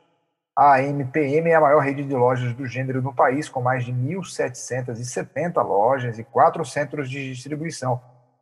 A 0.60 0.82
MPM 0.82 1.52
é 1.52 1.54
a 1.54 1.62
maior 1.62 1.82
rede 1.82 2.04
de 2.04 2.15
lojas 2.15 2.52
do 2.56 2.65
gênero 2.65 3.00
no 3.00 3.13
país, 3.13 3.48
com 3.48 3.62
mais 3.62 3.86
de 3.86 3.93
1.770 3.93 5.63
lojas 5.63 6.17
e 6.17 6.24
quatro 6.24 6.65
centros 6.65 7.08
de 7.12 7.32
distribuição. 7.32 8.02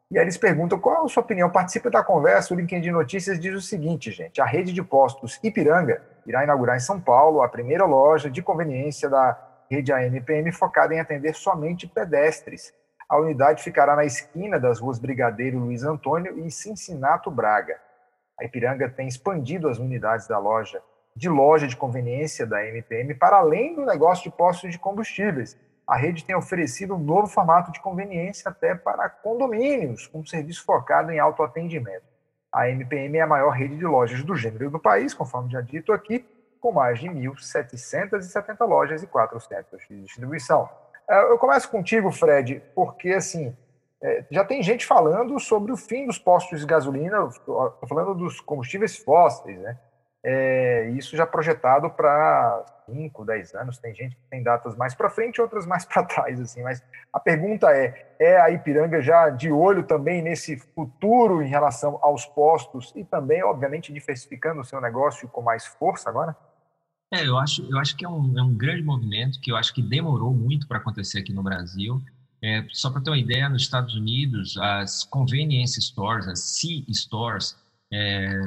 E 0.10 0.18
aí 0.18 0.24
eles 0.24 0.38
perguntam 0.38 0.80
qual 0.80 1.04
a 1.04 1.10
sua 1.10 1.22
opinião. 1.22 1.50
Participa 1.50 1.90
da 1.90 2.02
conversa. 2.02 2.54
O 2.54 2.58
LinkedIn 2.58 2.92
Notícias 2.92 3.38
diz 3.38 3.54
o 3.54 3.60
seguinte, 3.60 4.12
gente: 4.12 4.40
a 4.40 4.46
rede 4.46 4.72
de 4.72 4.82
postos 4.82 5.38
Ipiranga 5.44 6.02
irá 6.26 6.42
inaugurar 6.42 6.78
em 6.78 6.80
São 6.80 7.02
Paulo 7.02 7.44
a 7.44 7.50
primeira 7.50 7.84
loja 7.84 8.32
de 8.32 8.42
conveniência 8.42 9.10
da 9.10 9.38
rede 9.70 9.92
AMPM 9.92 10.54
focada 10.54 10.94
em 10.94 11.02
atender 11.02 11.36
somente 11.36 11.86
pedestres. 11.86 12.74
A 13.10 13.18
unidade 13.18 13.62
ficará 13.62 13.94
na 13.94 14.06
esquina 14.06 14.58
das 14.58 14.80
ruas 14.80 15.00
Brigadeiro 15.00 15.60
Luiz 15.60 15.84
Antônio 15.84 16.40
e 16.40 16.50
Cincinato 16.50 17.30
Braga. 17.30 17.76
A 18.40 18.46
Ipiranga 18.46 18.88
tem 18.88 19.06
expandido 19.06 19.68
as 19.68 19.80
unidades 19.80 20.30
da 20.30 20.40
loja 20.40 20.82
de 21.16 21.30
loja 21.30 21.68
de 21.68 21.78
conveniência 21.78 22.46
da 22.46 22.66
MPM 22.66 23.14
para 23.16 23.38
além 23.38 23.74
do 23.74 23.86
negócio 23.86 24.30
de 24.30 24.36
postos 24.36 24.72
de 24.72 24.80
combustíveis. 24.80 25.58
A 25.88 25.96
rede 25.96 26.26
tem 26.26 26.36
oferecido 26.36 26.96
um 26.96 27.00
novo 27.00 27.28
formato 27.28 27.72
de 27.72 27.80
conveniência 27.80 28.50
até 28.50 28.76
para 28.76 29.08
condomínios, 29.08 30.08
com 30.08 30.20
um 30.20 30.26
serviço 30.26 30.66
focado 30.66 31.12
em 31.12 31.20
autoatendimento. 31.20 32.04
A 32.52 32.70
MPM 32.70 33.18
é 33.18 33.22
a 33.22 33.28
maior 33.28 33.52
rede 33.52 33.78
de 33.78 33.86
lojas 33.86 34.24
do 34.24 34.36
gênero 34.36 34.72
do 34.72 34.80
país, 34.80 35.14
conforme 35.14 35.52
já 35.52 35.62
dito 35.62 35.94
aqui, 35.94 36.26
com 36.60 36.72
mais 36.72 37.00
de 37.00 37.08
1.770 37.08 38.68
lojas 38.68 39.04
e 39.04 39.08
quatro 39.08 39.40
centros 39.40 39.84
de 39.88 40.02
distribuição. 40.02 40.68
É, 41.08 41.32
eu 41.32 41.38
começo 41.38 41.70
contigo, 41.70 42.12
Fred, 42.12 42.62
porque 42.74 43.10
assim 43.12 43.56
é, 44.02 44.26
já 44.30 44.44
tem 44.44 44.62
gente 44.64 44.86
falando 44.86 45.40
sobre 45.40 45.72
o 45.72 45.78
fim 45.78 46.06
dos 46.06 46.18
postos 46.18 46.60
de 46.60 46.66
gasolina, 46.66 47.30
falando 47.88 48.16
dos 48.16 48.42
combustíveis 48.42 48.98
fósseis, 48.98 49.58
né? 49.60 49.78
É, 50.28 50.90
isso 50.98 51.16
já 51.16 51.24
projetado 51.24 51.88
para 51.88 52.66
5, 52.88 53.24
10 53.24 53.54
anos. 53.54 53.78
Tem 53.78 53.94
gente 53.94 54.16
que 54.16 54.22
tem 54.28 54.42
datas 54.42 54.76
mais 54.76 54.96
para 54.96 55.08
frente, 55.08 55.40
outras 55.40 55.68
mais 55.68 55.86
para 55.86 56.04
trás, 56.04 56.42
assim. 56.42 56.64
Mas 56.64 56.84
a 57.14 57.20
pergunta 57.20 57.70
é: 57.72 58.16
é 58.20 58.42
a 58.42 58.50
Ipiranga 58.50 59.02
já 59.04 59.30
de 59.30 59.52
olho 59.52 59.84
também 59.84 60.24
nesse 60.24 60.58
futuro 60.58 61.44
em 61.44 61.48
relação 61.48 62.00
aos 62.02 62.26
postos 62.26 62.92
e 62.96 63.04
também, 63.04 63.44
obviamente, 63.44 63.94
diversificando 63.94 64.62
o 64.62 64.66
seu 64.66 64.82
negócio 64.82 65.30
com 65.30 65.44
mais 65.44 65.68
força 65.68 66.10
agora? 66.10 66.36
É, 67.14 67.28
eu 67.28 67.38
acho, 67.38 67.64
eu 67.70 67.78
acho 67.78 67.96
que 67.96 68.04
é 68.04 68.10
um, 68.10 68.38
é 68.38 68.42
um 68.42 68.54
grande 68.54 68.82
movimento 68.82 69.40
que 69.40 69.52
eu 69.52 69.56
acho 69.56 69.72
que 69.76 69.82
demorou 69.82 70.34
muito 70.34 70.68
para 70.68 70.80
acontecer 70.80 71.20
aqui 71.20 71.32
no 71.32 71.44
Brasil. 71.44 72.02
É, 72.44 72.66
só 72.72 72.90
para 72.90 73.02
ter 73.02 73.12
uma 73.12 73.18
ideia, 73.18 73.48
nos 73.48 73.62
Estados 73.62 73.94
Unidos, 73.96 74.58
as 74.58 75.04
convenience 75.04 75.80
stores, 75.80 76.28
as 76.28 76.40
C-stores, 76.40 77.56
é, 77.94 78.40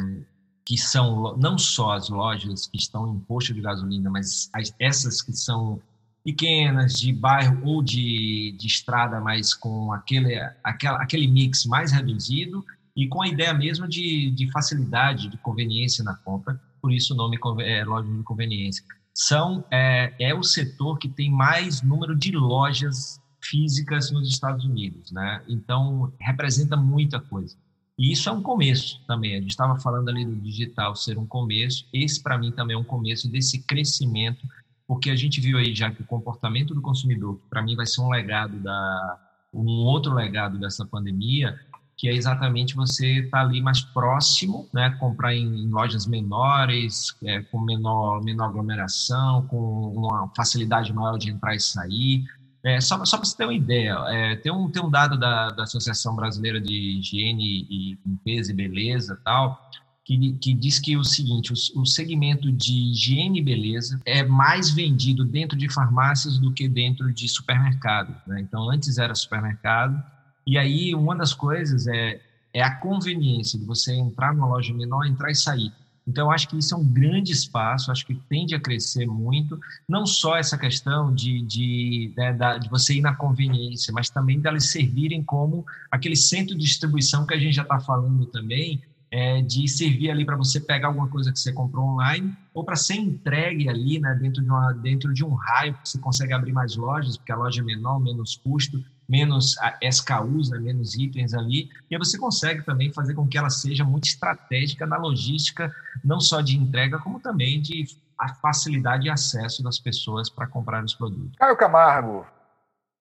que 0.68 0.76
são 0.76 1.34
não 1.38 1.56
só 1.56 1.92
as 1.92 2.10
lojas 2.10 2.66
que 2.66 2.76
estão 2.76 3.08
em 3.08 3.18
posto 3.20 3.54
de 3.54 3.60
gasolina, 3.62 4.10
mas 4.10 4.50
as, 4.52 4.74
essas 4.78 5.22
que 5.22 5.32
são 5.32 5.80
pequenas, 6.22 7.00
de 7.00 7.10
bairro 7.10 7.66
ou 7.66 7.82
de, 7.82 8.54
de 8.58 8.66
estrada, 8.66 9.18
mas 9.18 9.54
com 9.54 9.90
aquele, 9.94 10.38
aquela, 10.62 11.02
aquele 11.02 11.26
mix 11.26 11.64
mais 11.64 11.90
reduzido 11.90 12.62
e 12.94 13.08
com 13.08 13.22
a 13.22 13.28
ideia 13.28 13.54
mesmo 13.54 13.88
de, 13.88 14.30
de 14.32 14.50
facilidade, 14.50 15.28
de 15.28 15.38
conveniência 15.38 16.04
na 16.04 16.14
compra, 16.16 16.60
por 16.82 16.92
isso 16.92 17.14
o 17.14 17.16
nome 17.16 17.38
é 17.62 17.82
loja 17.82 18.06
de 18.06 18.22
conveniência. 18.22 18.84
São, 19.14 19.64
é, 19.70 20.12
é 20.20 20.34
o 20.34 20.42
setor 20.42 20.98
que 20.98 21.08
tem 21.08 21.30
mais 21.30 21.80
número 21.80 22.14
de 22.14 22.30
lojas 22.32 23.18
físicas 23.40 24.10
nos 24.10 24.28
Estados 24.28 24.66
Unidos, 24.66 25.10
né? 25.12 25.42
Então, 25.48 26.12
representa 26.20 26.76
muita 26.76 27.18
coisa. 27.18 27.56
E 27.98 28.12
isso 28.12 28.28
é 28.28 28.32
um 28.32 28.40
começo 28.40 29.00
também. 29.06 29.36
A 29.36 29.40
gente 29.40 29.50
estava 29.50 29.78
falando 29.80 30.08
ali 30.08 30.24
do 30.24 30.36
digital 30.36 30.94
ser 30.94 31.18
um 31.18 31.26
começo. 31.26 31.84
Esse, 31.92 32.22
para 32.22 32.38
mim, 32.38 32.52
também 32.52 32.76
é 32.76 32.78
um 32.78 32.84
começo 32.84 33.28
desse 33.28 33.62
crescimento, 33.64 34.46
porque 34.86 35.10
a 35.10 35.16
gente 35.16 35.40
viu 35.40 35.58
aí 35.58 35.74
já 35.74 35.90
que 35.90 36.02
o 36.02 36.06
comportamento 36.06 36.74
do 36.74 36.80
consumidor, 36.80 37.38
que 37.38 37.48
para 37.48 37.62
mim 37.62 37.74
vai 37.74 37.86
ser 37.86 38.00
um 38.00 38.08
legado 38.08 38.56
da 38.60 39.24
um 39.52 39.66
outro 39.84 40.12
legado 40.12 40.58
dessa 40.58 40.84
pandemia, 40.84 41.58
que 41.96 42.08
é 42.08 42.14
exatamente 42.14 42.76
você 42.76 43.20
estar 43.20 43.38
tá 43.38 43.44
ali 43.44 43.60
mais 43.60 43.80
próximo, 43.80 44.68
né, 44.72 44.90
comprar 45.00 45.34
em, 45.34 45.64
em 45.64 45.68
lojas 45.68 46.06
menores, 46.06 47.16
é, 47.24 47.40
com 47.42 47.60
menor, 47.60 48.22
menor 48.22 48.50
aglomeração, 48.50 49.46
com 49.48 49.92
uma 49.92 50.30
facilidade 50.36 50.92
maior 50.92 51.18
de 51.18 51.30
entrar 51.30 51.56
e 51.56 51.60
sair. 51.60 52.24
É, 52.64 52.80
só 52.80 53.04
só 53.04 53.16
para 53.16 53.26
você 53.26 53.36
ter 53.36 53.44
uma 53.44 53.54
ideia, 53.54 53.96
é, 54.08 54.36
tem, 54.36 54.50
um, 54.50 54.68
tem 54.68 54.82
um 54.82 54.90
dado 54.90 55.16
da, 55.16 55.48
da 55.50 55.62
Associação 55.62 56.16
Brasileira 56.16 56.60
de 56.60 56.74
Higiene 56.74 57.66
e 57.70 57.98
Limpeza 58.04 58.50
e 58.50 58.54
Beleza 58.54 59.20
tal, 59.24 59.70
que, 60.08 60.32
que 60.40 60.54
diz 60.54 60.78
que 60.78 60.96
o 60.96 61.04
seguinte, 61.04 61.52
o, 61.52 61.82
o, 61.82 61.86
segmento 61.86 62.50
de 62.50 62.72
higiene 62.92 63.40
e 63.40 63.42
beleza 63.42 64.00
é 64.06 64.22
mais 64.22 64.70
vendido 64.70 65.22
dentro 65.22 65.56
de 65.56 65.68
farmácias 65.68 66.38
do 66.38 66.50
que 66.50 66.66
dentro 66.66 67.12
de 67.12 67.28
supermercado. 67.28 68.16
Né? 68.26 68.40
Então, 68.40 68.70
antes 68.70 68.96
era 68.96 69.14
supermercado, 69.14 70.02
e 70.46 70.56
aí, 70.56 70.94
uma 70.94 71.14
das 71.14 71.34
coisas 71.34 71.86
é, 71.86 72.22
é 72.54 72.62
a 72.62 72.74
conveniência 72.74 73.58
de 73.58 73.66
você 73.66 73.92
entrar 73.92 74.32
numa 74.32 74.46
loja 74.46 74.72
menor, 74.72 75.04
entrar 75.04 75.30
e 75.30 75.34
sair. 75.34 75.70
Então, 76.08 76.28
eu 76.28 76.30
acho 76.30 76.48
que 76.48 76.56
isso 76.56 76.74
é 76.74 76.78
um 76.78 76.84
grande 76.84 77.32
espaço, 77.32 77.92
acho 77.92 78.06
que 78.06 78.14
tende 78.14 78.54
a 78.54 78.60
crescer 78.60 79.06
muito, 79.06 79.60
não 79.86 80.06
só 80.06 80.38
essa 80.38 80.56
questão 80.56 81.14
de, 81.14 81.42
de, 81.42 82.14
né, 82.16 82.32
de 82.58 82.68
você 82.70 82.94
ir 82.94 83.02
na 83.02 83.14
conveniência, 83.14 83.92
mas 83.92 84.08
também 84.08 84.40
delas 84.40 84.70
servirem 84.70 85.22
como 85.22 85.66
aquele 85.90 86.16
centro 86.16 86.56
de 86.56 86.64
distribuição 86.64 87.26
que 87.26 87.34
a 87.34 87.38
gente 87.38 87.54
já 87.54 87.62
está 87.62 87.78
falando 87.78 88.24
também, 88.24 88.80
é, 89.10 89.40
de 89.42 89.66
servir 89.68 90.10
ali 90.10 90.24
para 90.24 90.36
você 90.36 90.60
pegar 90.60 90.88
alguma 90.88 91.08
coisa 91.08 91.32
que 91.32 91.38
você 91.38 91.52
comprou 91.52 91.84
online 91.84 92.36
ou 92.52 92.64
para 92.64 92.76
ser 92.76 92.94
entregue 92.94 93.68
ali 93.68 93.98
né, 93.98 94.14
dentro, 94.20 94.42
de 94.42 94.50
uma, 94.50 94.72
dentro 94.72 95.12
de 95.12 95.24
um 95.24 95.32
raio, 95.34 95.74
que 95.74 95.88
você 95.88 95.98
consegue 95.98 96.32
abrir 96.32 96.52
mais 96.52 96.76
lojas, 96.76 97.16
porque 97.16 97.32
a 97.32 97.36
loja 97.36 97.60
é 97.60 97.64
menor, 97.64 98.00
menos 98.00 98.36
custo, 98.36 98.82
menos 99.08 99.56
SKUs, 99.82 100.50
né, 100.50 100.58
menos 100.58 100.94
itens 100.94 101.32
ali, 101.32 101.70
e 101.90 101.94
aí 101.94 101.98
você 101.98 102.18
consegue 102.18 102.62
também 102.62 102.92
fazer 102.92 103.14
com 103.14 103.26
que 103.26 103.38
ela 103.38 103.50
seja 103.50 103.84
muito 103.84 104.04
estratégica 104.04 104.86
na 104.86 104.98
logística, 104.98 105.74
não 106.04 106.20
só 106.20 106.40
de 106.40 106.56
entrega, 106.56 106.98
como 106.98 107.20
também 107.20 107.60
de 107.60 107.86
a 108.18 108.34
facilidade 108.34 109.04
de 109.04 109.10
acesso 109.10 109.62
das 109.62 109.78
pessoas 109.78 110.28
para 110.28 110.46
comprar 110.46 110.84
os 110.84 110.94
produtos. 110.94 111.36
Caio 111.38 111.56
Camargo, 111.56 112.26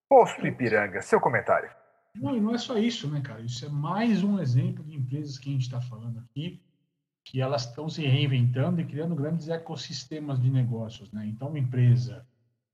Posto 0.08 0.46
Ipiranga, 0.46 1.02
seu 1.02 1.20
comentário. 1.20 1.68
Não, 2.20 2.36
e 2.36 2.40
não 2.40 2.54
é 2.54 2.58
só 2.58 2.78
isso, 2.78 3.08
né, 3.08 3.20
cara? 3.20 3.40
Isso 3.40 3.64
é 3.64 3.68
mais 3.68 4.22
um 4.22 4.38
exemplo 4.38 4.84
de 4.84 4.96
empresas 4.96 5.38
que 5.38 5.48
a 5.48 5.52
gente 5.52 5.62
está 5.62 5.80
falando 5.80 6.18
aqui, 6.18 6.60
que 7.24 7.40
elas 7.40 7.66
estão 7.66 7.88
se 7.88 8.04
reinventando 8.06 8.80
e 8.80 8.84
criando 8.84 9.14
grandes 9.14 9.48
ecossistemas 9.48 10.40
de 10.40 10.50
negócios, 10.50 11.10
né? 11.12 11.26
Então, 11.26 11.48
uma 11.48 11.58
empresa 11.58 12.26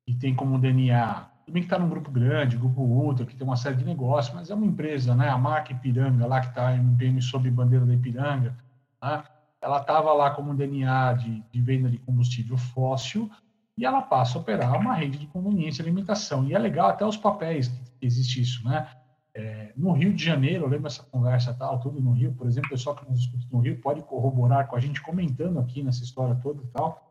que 0.07 0.15
tem 0.15 0.35
como 0.35 0.59
DNA 0.59 1.31
também 1.47 1.63
que 1.63 1.67
está 1.67 1.79
num 1.79 1.89
grupo 1.89 2.11
grande, 2.11 2.57
grupo 2.57 2.81
Ultra, 2.81 3.27
que 3.27 3.37
tem 3.37 3.47
uma 3.47 3.57
série 3.57 3.77
de 3.77 3.85
negócios, 3.85 4.35
mas 4.35 4.51
é 4.51 4.55
uma 4.55 4.65
empresa, 4.65 5.15
né? 5.15 5.29
A 5.29 5.37
marca 5.37 5.73
Ipiranga, 5.73 6.27
lá 6.27 6.41
que 6.41 6.49
está 6.49 6.75
em 6.75 7.21
sob 7.21 7.51
bandeira 7.51 7.85
da 7.85 7.95
Ipiranga, 7.95 8.57
tá? 8.99 9.25
ela 9.65 9.81
estava 9.81 10.13
lá 10.13 10.31
como 10.31 10.55
DNA 10.55 11.15
de, 11.15 11.43
de, 11.51 11.61
venda 11.61 11.89
de 11.89 11.99
combustível 11.99 12.57
fóssil 12.57 13.31
e 13.79 13.85
ela 13.85 14.03
passa 14.03 14.39
a 14.39 14.41
operar 14.41 14.79
uma 14.79 14.95
rede 14.95 15.19
de 15.19 15.27
conveniência 15.27 15.83
e 15.83 15.85
alimentação. 15.85 16.45
E 16.45 16.55
é 16.55 16.59
legal 16.59 16.89
até 16.89 17.05
os 17.05 17.17
papéis 17.17 17.69
que 17.69 18.07
existe 18.07 18.43
isso, 18.43 18.63
né? 18.69 18.87
É, 19.35 19.73
no 19.77 19.93
Rio 19.93 20.15
de 20.15 20.25
Janeiro, 20.25 20.65
eu 20.65 20.69
lembro 20.69 20.87
essa 20.87 21.03
conversa 21.03 21.53
tal, 21.55 21.81
tudo 21.81 22.01
no 22.01 22.13
Rio, 22.13 22.33
por 22.33 22.47
exemplo, 22.47 22.69
o 22.69 22.71
pessoal 22.71 22.95
que 22.95 23.09
nos 23.11 23.21
escuta 23.21 23.47
no 23.51 23.59
Rio 23.59 23.81
pode 23.81 24.03
corroborar 24.03 24.69
com 24.69 24.77
a 24.77 24.81
gente 24.81 25.03
comentando 25.03 25.59
aqui 25.59 25.83
nessa 25.83 26.05
história 26.05 26.37
toda 26.37 26.63
e 26.63 26.67
tal 26.69 27.05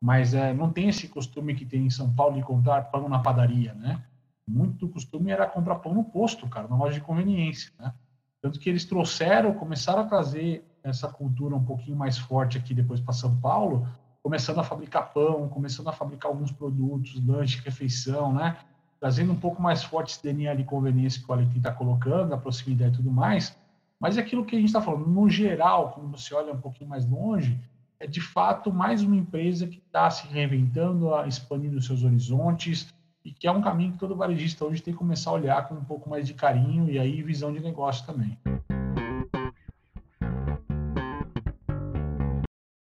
mas 0.00 0.32
é, 0.32 0.54
não 0.54 0.70
tem 0.70 0.88
esse 0.88 1.08
costume 1.08 1.54
que 1.54 1.66
tem 1.66 1.84
em 1.84 1.90
São 1.90 2.12
Paulo 2.12 2.36
de 2.36 2.42
comprar 2.42 2.82
pão 2.84 3.08
na 3.08 3.18
padaria, 3.18 3.74
né? 3.74 4.02
Muito 4.48 4.88
costume 4.88 5.30
era 5.30 5.46
comprar 5.46 5.76
pão 5.76 5.92
no 5.92 6.04
posto, 6.04 6.48
cara, 6.48 6.66
na 6.66 6.76
loja 6.76 6.94
de 6.94 7.04
conveniência, 7.04 7.70
né? 7.78 7.92
Tanto 8.40 8.58
que 8.58 8.70
eles 8.70 8.86
trouxeram, 8.86 9.52
começaram 9.52 10.00
a 10.00 10.06
trazer 10.06 10.64
essa 10.82 11.06
cultura 11.08 11.54
um 11.54 11.62
pouquinho 11.62 11.96
mais 11.96 12.16
forte 12.16 12.56
aqui 12.56 12.72
depois 12.72 12.98
para 12.98 13.12
São 13.12 13.38
Paulo, 13.38 13.86
começando 14.22 14.58
a 14.58 14.64
fabricar 14.64 15.12
pão, 15.12 15.46
começando 15.50 15.88
a 15.88 15.92
fabricar 15.92 16.30
alguns 16.30 16.50
produtos, 16.50 17.22
lanche, 17.26 17.60
refeição, 17.62 18.32
né? 18.32 18.56
Trazendo 19.00 19.32
um 19.32 19.36
pouco 19.36 19.62
mais 19.62 19.82
forte 19.82 20.12
esse 20.12 20.22
DNA 20.22 20.54
de 20.54 20.64
conveniência 20.64 21.22
que 21.22 21.30
o 21.30 21.32
Alequim 21.32 21.56
está 21.56 21.72
colocando, 21.72 22.34
a 22.34 22.38
proximidade 22.38 22.92
e 22.92 22.96
tudo 22.98 23.10
mais. 23.10 23.56
Mas 23.98 24.18
é 24.18 24.20
aquilo 24.20 24.44
que 24.44 24.54
a 24.54 24.58
gente 24.58 24.68
está 24.68 24.82
falando, 24.82 25.06
no 25.06 25.28
geral, 25.28 25.92
quando 25.92 26.10
você 26.10 26.34
olha 26.34 26.52
um 26.52 26.60
pouquinho 26.60 26.90
mais 26.90 27.08
longe, 27.08 27.58
é 27.98 28.06
de 28.06 28.20
fato 28.20 28.70
mais 28.70 29.02
uma 29.02 29.16
empresa 29.16 29.66
que 29.66 29.78
está 29.78 30.10
se 30.10 30.26
reinventando, 30.28 31.10
expandindo 31.26 31.80
seus 31.80 32.04
horizontes 32.04 32.92
e 33.24 33.32
que 33.32 33.46
é 33.46 33.52
um 33.52 33.62
caminho 33.62 33.92
que 33.92 33.98
todo 33.98 34.14
varejista 34.14 34.64
hoje 34.64 34.82
tem 34.82 34.92
que 34.92 34.98
começar 34.98 35.30
a 35.30 35.34
olhar 35.34 35.68
com 35.68 35.74
um 35.74 35.84
pouco 35.84 36.08
mais 36.08 36.26
de 36.26 36.34
carinho 36.34 36.90
e 36.90 36.98
aí 36.98 37.22
visão 37.22 37.52
de 37.52 37.60
negócio 37.60 38.04
também. 38.06 38.38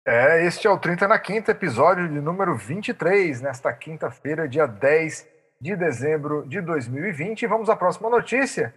É, 0.08 0.44
este 0.46 0.66
é 0.66 0.70
o 0.72 0.78
30 0.78 1.08
na 1.08 1.20
quinta, 1.20 1.52
episódio 1.52 2.08
de 2.08 2.20
número 2.20 2.56
23, 2.58 3.42
nesta 3.42 3.72
quinta-feira, 3.72 4.48
dia 4.48 4.66
10 4.66 5.39
de 5.60 5.76
dezembro 5.76 6.48
de 6.48 6.62
2020. 6.62 7.44
E 7.44 7.48
vamos 7.48 7.70
à 7.70 7.76
próxima 7.76 8.10
notícia, 8.10 8.74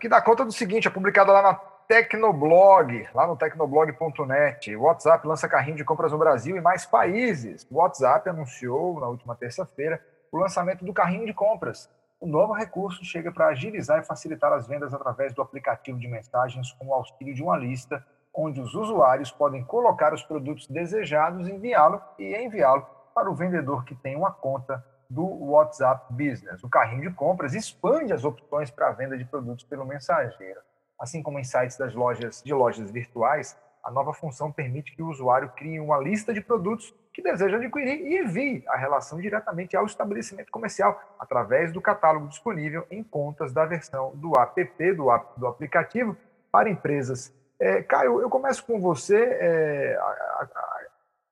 que 0.00 0.08
dá 0.08 0.20
conta 0.20 0.44
do 0.44 0.52
seguinte, 0.52 0.88
é 0.88 0.90
publicada 0.90 1.32
lá 1.32 1.42
na 1.42 1.54
Tecnoblog, 1.54 3.08
lá 3.14 3.26
no 3.26 3.36
tecnoblog.net. 3.36 4.74
WhatsApp 4.74 5.26
lança 5.26 5.48
carrinho 5.48 5.76
de 5.76 5.84
compras 5.84 6.10
no 6.10 6.18
Brasil 6.18 6.56
e 6.56 6.60
mais 6.60 6.84
países. 6.84 7.66
O 7.70 7.76
WhatsApp 7.76 8.28
anunciou 8.28 8.98
na 8.98 9.06
última 9.06 9.36
terça-feira 9.36 10.04
o 10.32 10.38
lançamento 10.38 10.84
do 10.84 10.92
carrinho 10.92 11.26
de 11.26 11.32
compras. 11.32 11.88
O 12.18 12.26
novo 12.26 12.52
recurso 12.54 13.04
chega 13.04 13.30
para 13.30 13.48
agilizar 13.48 14.00
e 14.00 14.04
facilitar 14.04 14.52
as 14.52 14.66
vendas 14.66 14.92
através 14.92 15.32
do 15.32 15.42
aplicativo 15.42 15.98
de 15.98 16.08
mensagens 16.08 16.72
com 16.72 16.88
o 16.88 16.94
auxílio 16.94 17.34
de 17.34 17.42
uma 17.42 17.56
lista, 17.56 18.04
onde 18.34 18.60
os 18.60 18.74
usuários 18.74 19.30
podem 19.30 19.62
colocar 19.62 20.12
os 20.12 20.22
produtos 20.24 20.66
desejados, 20.66 21.46
enviá-lo 21.46 22.02
e 22.18 22.34
enviá-lo 22.34 22.84
para 23.14 23.30
o 23.30 23.34
vendedor 23.34 23.84
que 23.84 23.94
tem 23.94 24.16
uma 24.16 24.32
conta 24.32 24.84
do 25.08 25.24
WhatsApp 25.24 26.12
Business. 26.12 26.62
O 26.62 26.68
carrinho 26.68 27.08
de 27.08 27.14
compras 27.14 27.54
expande 27.54 28.12
as 28.12 28.24
opções 28.24 28.70
para 28.70 28.88
a 28.88 28.92
venda 28.92 29.16
de 29.16 29.24
produtos 29.24 29.64
pelo 29.64 29.84
mensageiro. 29.84 30.60
Assim 30.98 31.22
como 31.22 31.38
em 31.38 31.44
sites 31.44 31.76
das 31.76 31.94
lojas 31.94 32.42
de 32.42 32.52
lojas 32.52 32.90
virtuais, 32.90 33.56
a 33.82 33.90
nova 33.90 34.12
função 34.12 34.50
permite 34.50 34.94
que 34.96 35.02
o 35.02 35.08
usuário 35.08 35.52
crie 35.56 35.78
uma 35.78 35.98
lista 35.98 36.34
de 36.34 36.40
produtos 36.40 36.92
que 37.12 37.22
deseja 37.22 37.56
adquirir 37.56 38.00
e 38.00 38.18
envie 38.18 38.64
a 38.68 38.76
relação 38.76 39.20
diretamente 39.20 39.76
ao 39.76 39.86
estabelecimento 39.86 40.50
comercial 40.50 41.00
através 41.18 41.72
do 41.72 41.80
catálogo 41.80 42.28
disponível 42.28 42.86
em 42.90 43.02
contas 43.02 43.52
da 43.52 43.64
versão 43.64 44.12
do 44.16 44.38
app 44.38 44.92
do, 44.92 45.06
do 45.36 45.46
aplicativo 45.46 46.16
para 46.50 46.68
empresas. 46.68 47.32
É, 47.58 47.82
Caio, 47.82 48.20
eu 48.20 48.28
começo 48.28 48.64
com 48.66 48.80
você. 48.80 49.16
É, 49.16 49.96
a, 49.98 50.02
a, 50.02 50.75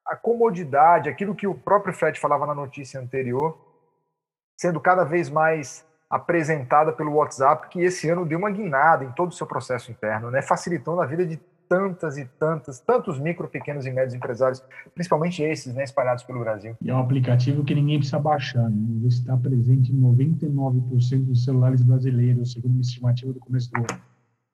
a 0.06 0.16
comodidade, 0.16 1.08
aquilo 1.08 1.34
que 1.34 1.46
o 1.46 1.54
próprio 1.54 1.94
Fred 1.94 2.18
falava 2.18 2.46
na 2.46 2.54
notícia 2.54 3.00
anterior, 3.00 3.58
sendo 4.56 4.80
cada 4.80 5.04
vez 5.04 5.30
mais 5.30 5.86
apresentada 6.08 6.92
pelo 6.92 7.14
WhatsApp, 7.14 7.68
que 7.68 7.80
esse 7.80 8.08
ano 8.08 8.26
deu 8.26 8.38
uma 8.38 8.50
guinada 8.50 9.04
em 9.04 9.12
todo 9.12 9.30
o 9.30 9.34
seu 9.34 9.46
processo 9.46 9.90
interno, 9.90 10.30
né? 10.30 10.42
facilitando 10.42 11.00
a 11.00 11.06
vida 11.06 11.26
de 11.26 11.40
tantas 11.68 12.16
e 12.18 12.24
tantas, 12.38 12.78
tantos 12.78 13.18
micro, 13.18 13.48
pequenos 13.48 13.86
e 13.86 13.90
médios 13.90 14.14
empresários, 14.14 14.62
principalmente 14.94 15.42
esses, 15.42 15.74
né, 15.74 15.82
espalhados 15.82 16.22
pelo 16.22 16.40
Brasil. 16.40 16.76
E 16.80 16.90
é 16.90 16.94
um 16.94 17.00
aplicativo 17.00 17.64
que 17.64 17.74
ninguém 17.74 17.98
precisa 17.98 18.18
baixar, 18.18 18.68
né? 18.68 18.76
ele 18.98 19.08
está 19.08 19.36
presente 19.36 19.92
em 19.92 20.00
99% 20.00 21.24
dos 21.24 21.44
celulares 21.44 21.82
brasileiros, 21.82 22.52
segundo 22.52 22.72
uma 22.72 22.80
estimativa 22.80 23.32
do 23.32 23.40
começo 23.40 23.70
do 23.72 23.78
ano. 23.78 24.00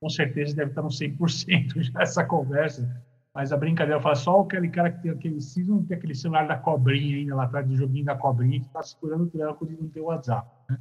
Com 0.01 0.09
certeza 0.09 0.57
deve 0.57 0.71
estar 0.71 0.83
no 0.83 0.89
100% 0.89 1.83
já 1.83 2.01
essa 2.01 2.25
conversa, 2.25 2.89
mas 3.35 3.53
a 3.53 3.57
brincadeira 3.57 4.01
fala 4.01 4.15
só 4.15 4.41
aquele 4.41 4.69
cara 4.69 4.91
que 4.91 5.03
tem 5.03 5.11
aquele, 5.11 5.39
não 5.67 5.85
tem 5.85 5.97
aquele 5.97 6.15
celular 6.15 6.49
da 6.49 6.57
cobrinha 6.57 7.17
ainda 7.17 7.37
lá 7.37 7.45
atrás 7.45 7.67
do 7.67 7.77
joguinho 7.77 8.05
da 8.05 8.17
cobrinha 8.17 8.61
que 8.61 8.67
está 8.67 8.83
segurando 8.83 9.25
o 9.25 9.31
tranco 9.31 9.67
de 9.67 9.77
não 9.81 9.89
ter 9.89 10.01
WhatsApp, 10.01 10.49
né? 10.69 10.79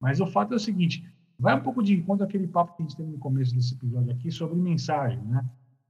Mas 0.00 0.20
o 0.20 0.26
fato 0.26 0.52
é 0.52 0.56
o 0.56 0.60
seguinte, 0.60 1.08
vai 1.38 1.54
um 1.54 1.62
pouco 1.62 1.82
de 1.82 1.94
encontro 1.94 2.24
àquele 2.24 2.46
papo 2.46 2.76
que 2.76 2.82
a 2.82 2.86
gente 2.86 2.96
teve 2.96 3.10
no 3.10 3.18
começo 3.18 3.54
desse 3.54 3.74
episódio 3.74 4.12
aqui 4.12 4.30
sobre 4.30 4.56
mensagem, 4.56 5.22
né? 5.22 5.44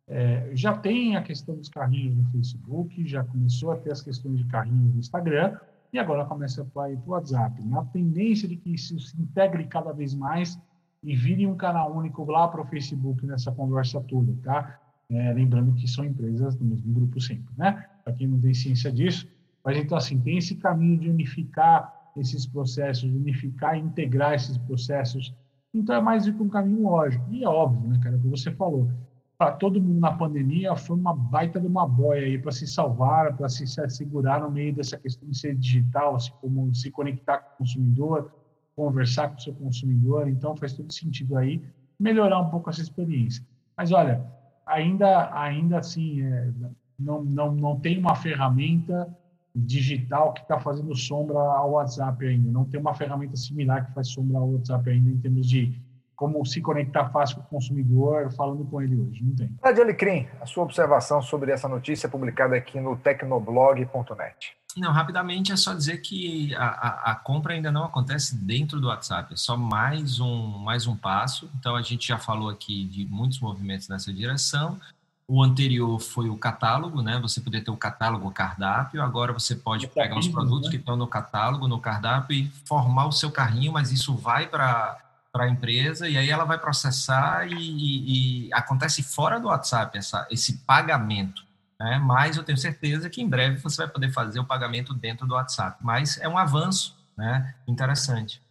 É, 0.08 0.50
já 0.54 0.76
tem 0.76 1.16
a 1.16 1.22
questão 1.22 1.56
dos 1.56 1.68
carrinhos 1.68 2.16
no 2.16 2.24
Facebook, 2.30 3.04
já 3.06 3.24
começou 3.24 3.72
a 3.72 3.76
ter 3.76 3.90
as 3.90 4.00
questões 4.00 4.38
de 4.38 4.44
carrinhos 4.44 4.94
no 4.94 5.00
Instagram, 5.00 5.58
e 5.92 5.98
agora 5.98 6.24
começa 6.24 6.60
a 6.62 6.90
ir 6.90 6.98
para 6.98 7.08
o 7.08 7.12
WhatsApp. 7.12 7.62
Na 7.64 7.82
né? 7.82 7.88
tendência 7.92 8.46
de 8.46 8.56
que 8.56 8.74
isso 8.74 8.98
se 9.00 9.20
integre 9.20 9.64
cada 9.64 9.92
vez 9.92 10.14
mais 10.14 10.58
e 11.02 11.14
vire 11.16 11.46
um 11.46 11.56
canal 11.56 11.96
único 11.96 12.24
lá 12.30 12.46
para 12.48 12.60
o 12.60 12.66
Facebook 12.66 13.24
nessa 13.26 13.50
conversa 13.50 14.00
toda, 14.02 14.32
tá? 14.42 14.78
É, 15.10 15.32
lembrando 15.32 15.72
que 15.74 15.86
são 15.86 16.04
empresas 16.04 16.56
do 16.56 16.64
mesmo 16.64 16.92
grupo 16.92 17.20
sempre, 17.20 17.54
né? 17.56 17.86
Para 18.02 18.12
quem 18.12 18.26
não 18.26 18.40
tem 18.40 18.52
ciência 18.52 18.90
disso. 18.90 19.28
Mas 19.64 19.76
então, 19.76 19.96
assim, 19.96 20.18
tem 20.20 20.38
esse 20.38 20.56
caminho 20.56 20.98
de 20.98 21.10
unificar 21.10 21.92
esses 22.16 22.46
processos, 22.46 23.04
unificar 23.04 23.76
e 23.76 23.80
integrar 23.80 24.34
esses 24.34 24.56
processos. 24.58 25.34
Então 25.72 25.94
é 25.94 26.00
mais 26.00 26.24
do 26.24 26.32
que 26.32 26.42
um 26.42 26.48
caminho 26.48 26.82
lógico. 26.82 27.24
E 27.30 27.44
é 27.44 27.48
óbvio, 27.48 27.88
né, 27.88 28.00
cara, 28.02 28.16
o 28.16 28.20
que 28.20 28.28
você 28.28 28.50
falou. 28.50 28.88
Para 29.36 29.52
todo 29.52 29.80
mundo 29.80 30.00
na 30.00 30.12
pandemia 30.12 30.74
foi 30.76 30.96
uma 30.96 31.14
baita 31.14 31.60
de 31.60 31.66
uma 31.66 31.86
boia 31.86 32.22
aí 32.22 32.38
para 32.38 32.52
se 32.52 32.66
salvar, 32.66 33.36
para 33.36 33.48
se 33.50 33.66
segurar 33.66 34.40
no 34.40 34.50
meio 34.50 34.74
dessa 34.74 34.96
questão 34.96 35.28
de 35.28 35.38
ser 35.38 35.54
digital, 35.54 36.16
assim 36.16 36.32
como 36.40 36.74
se 36.74 36.90
conectar 36.90 37.38
com 37.38 37.54
o 37.54 37.58
consumidor, 37.58 38.32
conversar 38.74 39.28
com 39.28 39.36
o 39.36 39.40
seu 39.40 39.52
consumidor. 39.54 40.26
Então 40.28 40.56
faz 40.56 40.72
todo 40.72 40.90
sentido 40.92 41.36
aí. 41.36 41.62
melhorar 42.00 42.40
um 42.40 42.50
pouco 42.50 42.70
essa 42.70 42.80
experiência. 42.80 43.44
Mas 43.76 43.92
olha, 43.92 44.24
ainda, 44.66 45.32
ainda 45.32 45.78
assim, 45.78 46.22
é, 46.22 46.50
não, 46.98 47.22
não, 47.22 47.52
não 47.54 47.80
tem 47.80 47.98
uma 47.98 48.14
ferramenta 48.16 49.08
digital 49.54 50.34
que 50.34 50.42
está 50.42 50.60
fazendo 50.60 50.94
sombra 50.94 51.38
ao 51.38 51.72
WhatsApp 51.72 52.26
ainda. 52.26 52.50
Não 52.50 52.64
tem 52.64 52.78
uma 52.78 52.94
ferramenta 52.94 53.36
similar 53.36 53.86
que 53.86 53.94
faz 53.94 54.08
sombra 54.08 54.38
ao 54.38 54.50
WhatsApp 54.50 54.90
ainda 54.90 55.10
em 55.10 55.18
termos 55.18 55.48
de 55.48 55.80
como 56.14 56.44
se 56.46 56.60
conectar 56.60 57.10
fácil 57.10 57.36
com 57.36 57.42
o 57.42 57.46
consumidor 57.46 58.32
falando 58.32 58.64
com 58.64 58.80
ele 58.80 58.96
hoje. 58.96 59.22
Não 59.22 59.34
tem. 59.34 59.50
Adi 59.62 59.80
Alecrim, 59.80 60.26
a 60.40 60.46
sua 60.46 60.64
observação 60.64 61.20
sobre 61.22 61.52
essa 61.52 61.68
notícia 61.68 62.08
publicada 62.08 62.56
aqui 62.56 62.80
no 62.80 62.96
tecnoblog.net. 62.96 64.56
Não, 64.76 64.92
rapidamente 64.92 65.52
é 65.52 65.56
só 65.56 65.72
dizer 65.72 65.98
que 65.98 66.54
a, 66.54 66.66
a, 66.66 67.10
a, 67.12 67.14
compra 67.14 67.54
ainda 67.54 67.72
não 67.72 67.84
acontece 67.84 68.36
dentro 68.36 68.78
do 68.78 68.88
WhatsApp, 68.88 69.32
é 69.32 69.36
só 69.36 69.56
mais 69.56 70.20
um, 70.20 70.58
mais 70.58 70.86
um 70.86 70.94
passo. 70.94 71.50
Então, 71.58 71.74
a 71.74 71.80
gente 71.80 72.08
já 72.08 72.18
falou 72.18 72.50
aqui 72.50 72.84
de 72.84 73.06
muitos 73.06 73.40
movimentos 73.40 73.88
nessa 73.88 74.12
direção. 74.12 74.78
O 75.26 75.42
anterior 75.42 75.98
foi 75.98 76.28
o 76.28 76.36
catálogo, 76.36 77.02
né? 77.02 77.18
Você 77.20 77.40
poder 77.40 77.62
ter 77.62 77.70
o 77.70 77.76
catálogo, 77.76 78.28
o 78.28 78.30
cardápio. 78.30 79.02
Agora 79.02 79.32
você 79.32 79.56
pode 79.56 79.88
pegar 79.88 80.18
os 80.18 80.28
produtos 80.28 80.66
né? 80.66 80.70
que 80.70 80.76
estão 80.76 80.94
no 80.94 81.06
catálogo, 81.06 81.66
no 81.66 81.80
cardápio 81.80 82.36
e 82.36 82.50
formar 82.66 83.06
o 83.06 83.12
seu 83.12 83.30
carrinho, 83.30 83.72
mas 83.72 83.90
isso 83.90 84.14
vai 84.14 84.46
para 84.46 85.00
para 85.32 85.44
a 85.44 85.50
empresa 85.50 86.08
e 86.08 86.16
aí 86.16 86.30
ela 86.30 86.44
vai 86.44 86.56
processar 86.56 87.46
e, 87.46 87.52
e, 87.52 88.46
e, 88.46 88.54
acontece 88.54 89.02
fora 89.02 89.38
do 89.38 89.48
WhatsApp 89.48 89.98
essa, 89.98 90.26
esse 90.30 90.56
pagamento. 90.60 91.45
Né? 91.78 91.98
Mas 91.98 92.36
eu 92.36 92.44
tenho 92.44 92.58
certeza 92.58 93.10
que 93.10 93.22
em 93.22 93.28
breve 93.28 93.58
você 93.58 93.82
vai 93.82 93.88
poder 93.88 94.10
fazer 94.12 94.40
o 94.40 94.46
pagamento 94.46 94.94
dentro 94.94 95.26
do 95.26 95.34
WhatsApp. 95.34 95.78
Mas 95.82 96.18
é 96.18 96.28
um 96.28 96.38
avanço 96.38 96.96
né? 97.16 97.54
interessante. 97.66 98.42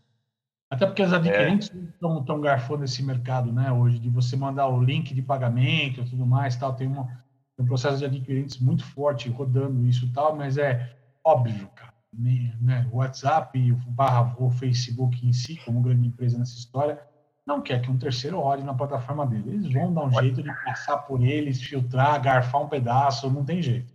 Até 0.69 0.85
porque 0.85 1.03
as 1.03 1.13
adquirentes 1.13 1.71
estão, 1.71 2.19
estão 2.19 2.41
garfando 2.41 2.83
esse 2.83 3.03
mercado 3.03 3.51
né, 3.51 3.71
hoje, 3.71 3.99
de 3.99 4.09
você 4.09 4.35
mandar 4.35 4.67
o 4.67 4.83
link 4.83 5.13
de 5.13 5.21
pagamento 5.21 6.01
e 6.01 6.05
tudo 6.05 6.25
mais, 6.25 6.55
tal. 6.55 6.73
Tem 6.73 6.88
uma, 6.88 7.23
um 7.57 7.65
processo 7.65 7.99
de 7.99 8.05
adquirentes 8.05 8.59
muito 8.59 8.83
forte 8.83 9.29
rodando 9.29 9.85
isso 9.85 10.11
tal, 10.11 10.35
mas 10.35 10.57
é 10.57 10.95
óbvio, 11.23 11.69
cara. 11.75 11.93
Né, 12.17 12.88
o 12.91 12.97
WhatsApp, 12.97 13.59
barra 13.88 14.35
o 14.39 14.49
Facebook 14.49 15.25
em 15.25 15.33
si, 15.33 15.57
como 15.65 15.81
grande 15.81 16.07
empresa 16.07 16.38
nessa 16.38 16.57
história, 16.57 16.99
não 17.45 17.62
quer 17.62 17.81
que 17.81 17.91
um 17.91 17.97
terceiro 17.97 18.39
olhe 18.39 18.63
na 18.63 18.73
plataforma 18.73 19.25
dele. 19.25 19.55
Eles 19.55 19.71
vão 19.71 19.93
dar 19.93 20.05
um 20.05 20.12
jeito 20.12 20.41
de 20.41 20.51
passar 20.63 20.97
por 20.97 21.21
eles, 21.21 21.62
filtrar, 21.62 22.21
garfar 22.21 22.62
um 22.62 22.67
pedaço, 22.67 23.29
não 23.29 23.45
tem 23.45 23.62
jeito. 23.62 23.93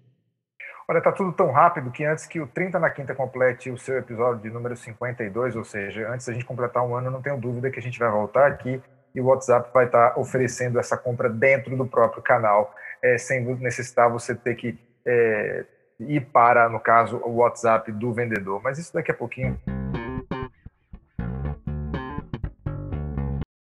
Olha, 0.89 1.01
tá 1.01 1.13
tudo 1.13 1.33
tão 1.33 1.53
rápido 1.53 1.91
que 1.91 2.05
antes 2.05 2.27
que 2.27 2.41
o 2.41 2.47
30 2.47 2.79
na 2.79 2.91
quinta 2.91 3.15
complete 3.15 3.71
o 3.71 3.79
seu 3.79 3.99
episódio 3.99 4.43
de 4.43 4.51
número 4.51 4.77
52, 4.77 5.55
ou 5.55 5.65
seja, 5.65 6.09
antes 6.13 6.27
da 6.27 6.33
gente 6.33 6.45
completar 6.45 6.85
um 6.85 6.95
ano, 6.95 7.11
não 7.11 7.23
tenho 7.23 7.41
dúvida 7.41 7.71
que 7.71 7.79
a 7.79 7.83
gente 7.83 7.99
vai 7.99 8.11
voltar 8.11 8.49
aqui 8.49 8.83
e 9.15 9.21
o 9.21 9.27
WhatsApp 9.27 9.71
vai 9.73 9.87
estar 9.87 10.11
tá 10.11 10.21
oferecendo 10.21 10.79
essa 10.79 10.97
compra 10.97 11.29
dentro 11.29 11.77
do 11.77 11.87
próprio 11.87 12.23
canal, 12.23 12.75
é, 13.03 13.19
sem 13.19 13.45
necessitar 13.57 14.11
você 14.11 14.35
ter 14.35 14.55
que 14.57 14.79
é, 15.07 15.65
ir 16.01 16.21
para, 16.27 16.69
no 16.69 16.81
caso, 16.81 17.19
o 17.25 17.37
WhatsApp 17.37 17.91
do 17.93 18.13
vendedor. 18.13 18.61
Mas 18.63 18.79
isso 18.79 18.93
daqui 18.93 19.11
a 19.11 19.15
pouquinho. 19.15 19.59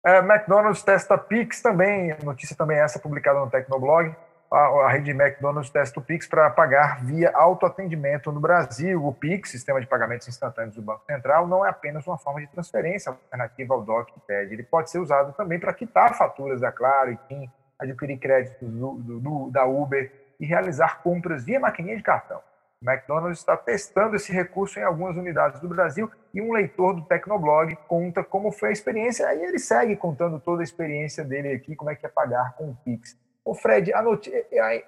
É, 0.05 0.19
McDonald's 0.19 0.83
testa 0.83 1.19
Pix 1.19 1.61
também, 1.61 2.17
notícia 2.23 2.57
também 2.57 2.79
essa 2.79 2.99
publicada 2.99 3.41
no 3.41 3.51
Tecnoblog. 3.51 4.15
A, 4.51 4.57
a 4.57 4.89
rede 4.89 5.11
McDonald's 5.11 5.69
testa 5.71 6.01
o 6.01 6.03
Pix 6.03 6.27
para 6.27 6.49
pagar 6.49 7.05
via 7.05 7.31
autoatendimento 7.35 8.33
no 8.33 8.41
Brasil. 8.41 9.05
O 9.05 9.13
Pix, 9.13 9.51
sistema 9.51 9.81
de 9.81 9.87
pagamentos 9.87 10.27
instantâneos 10.27 10.75
do 10.75 10.81
Banco 10.81 11.05
Central, 11.05 11.47
não 11.47 11.67
é 11.67 11.69
apenas 11.69 12.07
uma 12.07 12.17
forma 12.17 12.41
de 12.41 12.47
transferência 12.47 13.11
alternativa 13.11 13.75
ao 13.75 13.83
DOC 13.83 14.13
que 14.13 14.21
pede. 14.21 14.55
Ele 14.55 14.63
pode 14.63 14.91
ser 14.91 14.99
usado 15.01 15.35
também 15.35 15.59
para 15.59 15.75
quitar 15.75 16.17
faturas 16.17 16.61
da 16.63 16.73
Claro 16.73 17.13
e 17.13 17.17
TIM, 17.29 17.51
adquirir 17.79 18.19
créditos 18.19 18.71
do, 18.71 18.95
do, 18.95 19.21
do, 19.21 19.51
da 19.51 19.67
Uber 19.67 20.11
e 20.41 20.47
realizar 20.47 21.03
compras 21.03 21.45
via 21.45 21.61
maquininha 21.61 21.97
de 21.97 22.03
cartão. 22.03 22.41
O 22.81 22.89
McDonald's 22.89 23.41
está 23.41 23.57
testando 23.57 24.15
esse 24.15 24.33
recurso 24.33 24.79
em 24.79 24.85
algumas 24.85 25.17
unidades 25.17 25.61
do 25.61 25.69
Brasil 25.69 26.09
e 26.33 26.41
um 26.41 26.53
leitor 26.53 26.95
do 26.95 27.03
Tecnoblog 27.03 27.77
conta 27.89 28.23
como 28.23 28.53
foi 28.53 28.69
a 28.69 28.73
experiência. 28.73 29.27
Aí 29.27 29.43
ele 29.43 29.59
segue 29.59 29.97
contando 29.97 30.39
toda 30.39 30.63
a 30.63 30.65
experiência 30.65 31.25
dele 31.25 31.53
aqui, 31.53 31.75
como 31.75 31.91
é 31.91 31.97
que 31.97 32.07
é 32.07 32.09
pagar 32.09 32.55
com 32.55 32.71
o 32.71 32.77
Pix. 32.85 33.19
Ô 33.45 33.53
Fred, 33.53 33.91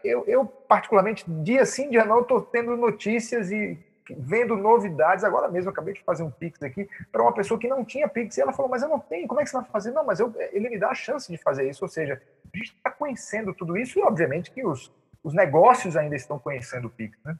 eu, 0.04 0.24
eu, 0.26 0.46
particularmente, 0.46 1.24
dia 1.42 1.64
sim, 1.66 1.90
dia 1.90 2.04
não, 2.04 2.20
estou 2.20 2.40
tendo 2.40 2.76
notícias 2.76 3.50
e 3.50 3.76
vendo 4.16 4.56
novidades. 4.56 5.24
Agora 5.24 5.48
mesmo, 5.48 5.70
acabei 5.70 5.94
de 5.94 6.04
fazer 6.04 6.22
um 6.22 6.30
Pix 6.30 6.62
aqui 6.62 6.88
para 7.10 7.22
uma 7.22 7.34
pessoa 7.34 7.58
que 7.58 7.66
não 7.66 7.84
tinha 7.84 8.06
Pix. 8.06 8.36
E 8.36 8.40
ela 8.40 8.52
falou, 8.52 8.70
mas 8.70 8.84
eu 8.84 8.88
não 8.88 9.00
tenho, 9.00 9.26
como 9.26 9.40
é 9.40 9.44
que 9.44 9.50
você 9.50 9.56
vai 9.56 9.66
fazer? 9.66 9.90
Não, 9.90 10.04
mas 10.04 10.20
eu, 10.20 10.32
ele 10.52 10.68
me 10.68 10.78
dá 10.78 10.90
a 10.90 10.94
chance 10.94 11.30
de 11.30 11.38
fazer 11.38 11.68
isso. 11.68 11.84
Ou 11.84 11.88
seja, 11.88 12.22
a 12.54 12.56
gente 12.56 12.72
está 12.76 12.90
conhecendo 12.90 13.52
tudo 13.52 13.76
isso 13.76 13.98
e, 13.98 14.02
obviamente, 14.02 14.52
que 14.52 14.64
os, 14.64 14.92
os 15.24 15.34
negócios 15.34 15.96
ainda 15.96 16.14
estão 16.14 16.38
conhecendo 16.38 16.86
o 16.86 16.90
Pix, 16.90 17.18
né? 17.24 17.36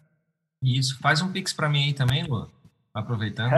Isso, 0.62 0.98
faz 1.00 1.22
um 1.22 1.32
pix 1.32 1.52
para 1.52 1.68
mim 1.68 1.84
aí 1.84 1.92
também, 1.92 2.24
Lu. 2.24 2.50
Aproveitando. 2.92 3.50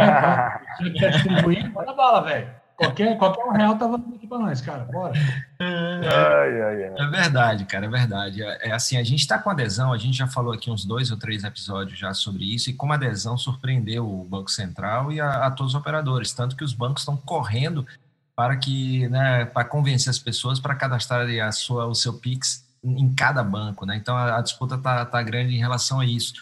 Quer 0.98 1.10
distribuir? 1.12 1.72
Manda 1.72 1.92
bala, 1.94 2.22
velho. 2.22 2.62
Qualquer, 2.76 3.16
qualquer 3.16 3.44
um 3.44 3.52
real 3.52 3.76
tá 3.76 3.86
valendo 3.86 4.14
aqui 4.14 4.26
para 4.26 4.38
nós, 4.38 4.60
cara. 4.60 4.84
Bora. 4.84 5.12
É, 5.60 6.08
ai, 6.08 6.62
ai, 6.62 6.84
ai. 6.84 6.94
é 6.98 7.06
verdade, 7.06 7.64
cara, 7.64 7.86
é 7.86 7.88
verdade. 7.88 8.42
É, 8.42 8.68
é 8.68 8.72
assim, 8.72 8.96
a 8.96 9.04
gente 9.04 9.20
está 9.20 9.38
com 9.38 9.50
adesão, 9.50 9.92
a 9.92 9.98
gente 9.98 10.16
já 10.16 10.26
falou 10.26 10.52
aqui 10.52 10.70
uns 10.70 10.84
dois 10.84 11.10
ou 11.10 11.16
três 11.16 11.44
episódios 11.44 11.98
já 11.98 12.12
sobre 12.12 12.44
isso, 12.44 12.70
e 12.70 12.72
como 12.72 12.92
a 12.92 12.96
adesão 12.96 13.36
surpreendeu 13.38 14.08
o 14.08 14.24
Banco 14.24 14.50
Central 14.50 15.12
e 15.12 15.20
a, 15.20 15.46
a 15.46 15.50
todos 15.50 15.74
os 15.74 15.80
operadores, 15.80 16.32
tanto 16.32 16.56
que 16.56 16.64
os 16.64 16.72
bancos 16.72 17.02
estão 17.02 17.16
correndo 17.16 17.86
para 18.34 18.56
que, 18.56 19.08
né, 19.08 19.44
para 19.44 19.64
convencer 19.64 20.10
as 20.10 20.18
pessoas 20.18 20.58
para 20.58 20.74
cadastrarem 20.74 21.40
a 21.40 21.52
sua, 21.52 21.86
o 21.86 21.94
seu 21.94 22.14
Pix 22.14 22.66
em 22.82 23.14
cada 23.14 23.44
banco, 23.44 23.86
né? 23.86 23.96
Então 23.96 24.16
a, 24.16 24.38
a 24.38 24.42
disputa 24.42 24.76
tá, 24.76 25.04
tá 25.04 25.22
grande 25.22 25.54
em 25.54 25.58
relação 25.58 26.00
a 26.00 26.06
isso. 26.06 26.34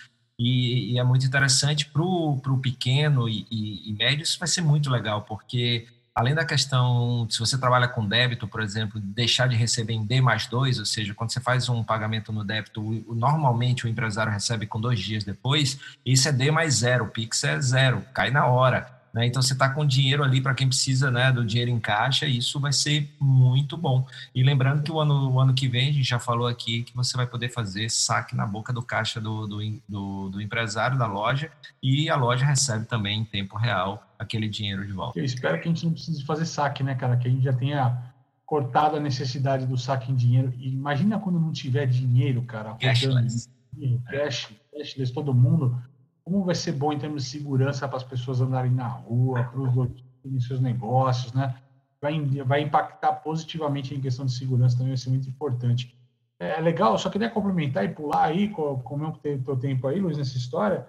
E, 0.42 0.94
e 0.94 0.98
é 0.98 1.04
muito 1.04 1.26
interessante 1.26 1.84
para 1.84 2.00
o 2.00 2.58
pequeno 2.62 3.28
e, 3.28 3.46
e, 3.50 3.90
e, 3.90 3.92
médio, 3.92 4.22
isso 4.22 4.38
vai 4.38 4.48
ser 4.48 4.62
muito 4.62 4.88
legal, 4.88 5.20
porque 5.20 5.86
além 6.14 6.34
da 6.34 6.46
questão, 6.46 7.28
se 7.28 7.38
você 7.38 7.58
trabalha 7.58 7.86
com 7.86 8.08
débito, 8.08 8.48
por 8.48 8.62
exemplo, 8.62 8.98
deixar 8.98 9.48
de 9.48 9.54
receber 9.54 9.92
em 9.92 10.02
D 10.02 10.22
mais 10.22 10.46
dois, 10.46 10.78
ou 10.78 10.86
seja, 10.86 11.12
quando 11.12 11.30
você 11.30 11.40
faz 11.40 11.68
um 11.68 11.84
pagamento 11.84 12.32
no 12.32 12.42
débito, 12.42 12.80
normalmente 13.14 13.84
o 13.84 13.88
empresário 13.88 14.32
recebe 14.32 14.66
com 14.66 14.80
dois 14.80 14.98
dias 14.98 15.24
depois, 15.24 15.78
isso 16.06 16.26
é 16.26 16.32
D 16.32 16.50
mais 16.50 16.76
zero, 16.76 17.04
o 17.04 17.08
Pix 17.08 17.44
é 17.44 17.60
zero, 17.60 18.02
cai 18.14 18.30
na 18.30 18.46
hora. 18.46 18.99
Né? 19.12 19.26
Então, 19.26 19.42
você 19.42 19.52
está 19.52 19.68
com 19.68 19.84
dinheiro 19.84 20.22
ali 20.22 20.40
para 20.40 20.54
quem 20.54 20.68
precisa 20.68 21.10
né, 21.10 21.32
do 21.32 21.44
dinheiro 21.44 21.70
em 21.70 21.80
caixa, 21.80 22.26
e 22.26 22.38
isso 22.38 22.60
vai 22.60 22.72
ser 22.72 23.12
muito 23.20 23.76
bom. 23.76 24.06
E 24.34 24.42
lembrando 24.42 24.82
que 24.82 24.92
o 24.92 25.00
ano, 25.00 25.32
o 25.32 25.40
ano 25.40 25.52
que 25.52 25.68
vem, 25.68 25.88
a 25.88 25.92
gente 25.92 26.08
já 26.08 26.18
falou 26.18 26.46
aqui, 26.46 26.82
que 26.82 26.94
você 26.94 27.16
vai 27.16 27.26
poder 27.26 27.48
fazer 27.48 27.88
saque 27.90 28.36
na 28.36 28.46
boca 28.46 28.72
do 28.72 28.82
caixa 28.82 29.20
do, 29.20 29.46
do, 29.46 29.58
do, 29.88 30.28
do 30.30 30.40
empresário 30.40 30.98
da 30.98 31.06
loja, 31.06 31.50
e 31.82 32.08
a 32.08 32.16
loja 32.16 32.44
recebe 32.44 32.86
também 32.86 33.20
em 33.20 33.24
tempo 33.24 33.56
real 33.56 34.06
aquele 34.18 34.48
dinheiro 34.48 34.86
de 34.86 34.92
volta. 34.92 35.18
Eu 35.18 35.24
espero 35.24 35.60
que 35.60 35.68
a 35.68 35.72
gente 35.72 35.84
não 35.84 35.92
precise 35.92 36.24
fazer 36.24 36.46
saque, 36.46 36.82
né, 36.82 36.94
cara? 36.94 37.16
Que 37.16 37.26
a 37.26 37.30
gente 37.30 37.42
já 37.42 37.52
tenha 37.52 38.10
cortado 38.44 38.96
a 38.96 39.00
necessidade 39.00 39.66
do 39.66 39.76
saque 39.76 40.10
em 40.10 40.14
dinheiro. 40.14 40.52
E 40.58 40.68
imagina 40.68 41.18
quando 41.18 41.38
não 41.38 41.52
tiver 41.52 41.86
dinheiro, 41.86 42.42
cara, 42.42 42.74
cashless. 42.74 43.48
cash, 44.10 44.52
cashless, 44.72 45.12
todo 45.12 45.32
mundo 45.32 45.80
como 46.30 46.44
vai 46.44 46.54
ser 46.54 46.72
bom 46.72 46.92
em 46.92 46.98
termos 46.98 47.24
de 47.24 47.30
segurança 47.30 47.88
para 47.88 47.96
as 47.96 48.04
pessoas 48.04 48.40
andarem 48.40 48.70
na 48.70 48.86
rua, 48.86 49.42
para 49.42 49.60
os 49.60 50.46
seus 50.46 50.60
negócios, 50.60 51.32
né? 51.32 51.56
Vai, 52.00 52.24
vai 52.44 52.62
impactar 52.62 53.14
positivamente 53.14 53.92
em 53.94 54.00
questão 54.00 54.24
de 54.24 54.32
segurança 54.32 54.76
também, 54.76 54.92
vai 54.92 54.96
ser 54.96 55.10
muito 55.10 55.28
importante. 55.28 55.92
É, 56.38 56.58
é 56.58 56.60
legal, 56.60 56.96
só 56.98 57.10
queria 57.10 57.28
complementar 57.28 57.84
e 57.84 57.88
pular 57.88 58.22
aí, 58.26 58.48
como 58.48 59.12
tenho 59.18 59.42
teu 59.42 59.56
tempo 59.56 59.88
aí, 59.88 60.00
Luiz, 60.00 60.16
nessa 60.16 60.36
história. 60.36 60.86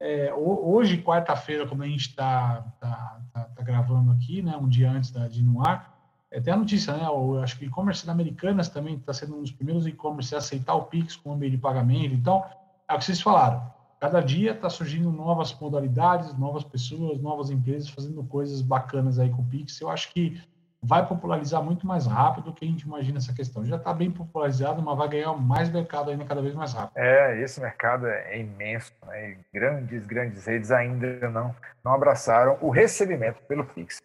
É, 0.00 0.32
hoje, 0.32 1.02
quarta-feira, 1.02 1.66
como 1.66 1.82
a 1.82 1.86
gente 1.86 2.08
está 2.08 2.64
tá, 2.80 3.20
tá, 3.32 3.40
tá, 3.44 3.62
gravando 3.62 4.10
aqui, 4.12 4.40
né, 4.40 4.56
um 4.56 4.68
dia 4.68 4.90
antes 4.90 5.10
da, 5.10 5.28
de 5.28 5.40
ir 5.40 5.42
no 5.42 5.66
ar, 5.66 5.98
é, 6.30 6.40
tem 6.40 6.52
a 6.52 6.56
notícia, 6.56 6.96
né? 6.96 7.04
Eu 7.04 7.42
acho 7.42 7.58
que 7.58 7.64
o 7.64 7.68
e-commerce 7.68 8.08
Americanas 8.08 8.68
também 8.68 8.94
está 8.94 9.12
sendo 9.12 9.36
um 9.36 9.42
dos 9.42 9.52
primeiros 9.52 9.86
e-commerce 9.86 10.34
a 10.34 10.38
aceitar 10.38 10.74
o 10.74 10.84
Pix 10.84 11.14
como 11.16 11.36
meio 11.36 11.50
de 11.50 11.58
pagamento. 11.58 12.14
Então, 12.14 12.44
é 12.88 12.94
o 12.94 12.98
que 12.98 13.04
vocês 13.04 13.20
falaram 13.20 13.77
cada 14.00 14.20
dia 14.20 14.52
está 14.52 14.70
surgindo 14.70 15.10
novas 15.10 15.52
modalidades, 15.58 16.36
novas 16.38 16.62
pessoas, 16.62 17.20
novas 17.20 17.50
empresas 17.50 17.88
fazendo 17.88 18.22
coisas 18.24 18.62
bacanas 18.62 19.18
aí 19.18 19.28
com 19.30 19.42
o 19.42 19.44
Pix. 19.44 19.80
Eu 19.80 19.90
acho 19.90 20.12
que 20.12 20.40
vai 20.80 21.04
popularizar 21.04 21.60
muito 21.60 21.84
mais 21.84 22.06
rápido 22.06 22.44
do 22.44 22.52
que 22.52 22.64
a 22.64 22.68
gente 22.68 22.82
imagina 22.82 23.18
essa 23.18 23.34
questão. 23.34 23.64
Já 23.64 23.74
está 23.74 23.92
bem 23.92 24.10
popularizado, 24.10 24.80
mas 24.80 24.96
vai 24.96 25.08
ganhar 25.08 25.32
mais 25.32 25.68
mercado 25.68 26.10
ainda 26.10 26.24
cada 26.24 26.40
vez 26.40 26.54
mais 26.54 26.72
rápido. 26.72 26.96
É, 26.96 27.40
esse 27.42 27.60
mercado 27.60 28.06
é 28.06 28.38
imenso. 28.38 28.92
Né? 29.06 29.38
Grandes, 29.52 30.06
grandes 30.06 30.46
redes 30.46 30.70
ainda 30.70 31.28
não, 31.30 31.54
não 31.84 31.92
abraçaram 31.92 32.56
o 32.60 32.70
recebimento 32.70 33.42
pelo 33.48 33.64
Pix. 33.64 33.98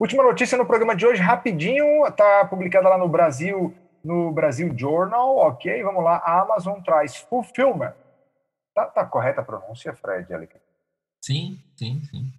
Última 0.00 0.22
notícia 0.22 0.56
no 0.56 0.64
programa 0.64 0.94
de 0.94 1.06
hoje, 1.06 1.20
rapidinho, 1.20 2.06
está 2.06 2.44
publicada 2.46 2.88
lá 2.88 2.96
no 2.96 3.08
Brasil 3.08 3.74
no 4.06 4.30
Brasil 4.30 4.72
Journal, 4.78 5.36
ok, 5.36 5.82
vamos 5.82 6.04
lá, 6.04 6.22
a 6.24 6.40
Amazon 6.42 6.80
traz 6.80 7.16
fulfillment. 7.16 7.92
Tá, 8.72 8.86
tá 8.86 9.04
correta 9.04 9.40
a 9.40 9.44
pronúncia, 9.44 9.92
Fred? 9.94 10.28
Sim, 11.20 11.58
sim, 11.76 12.00
sim. 12.10 12.32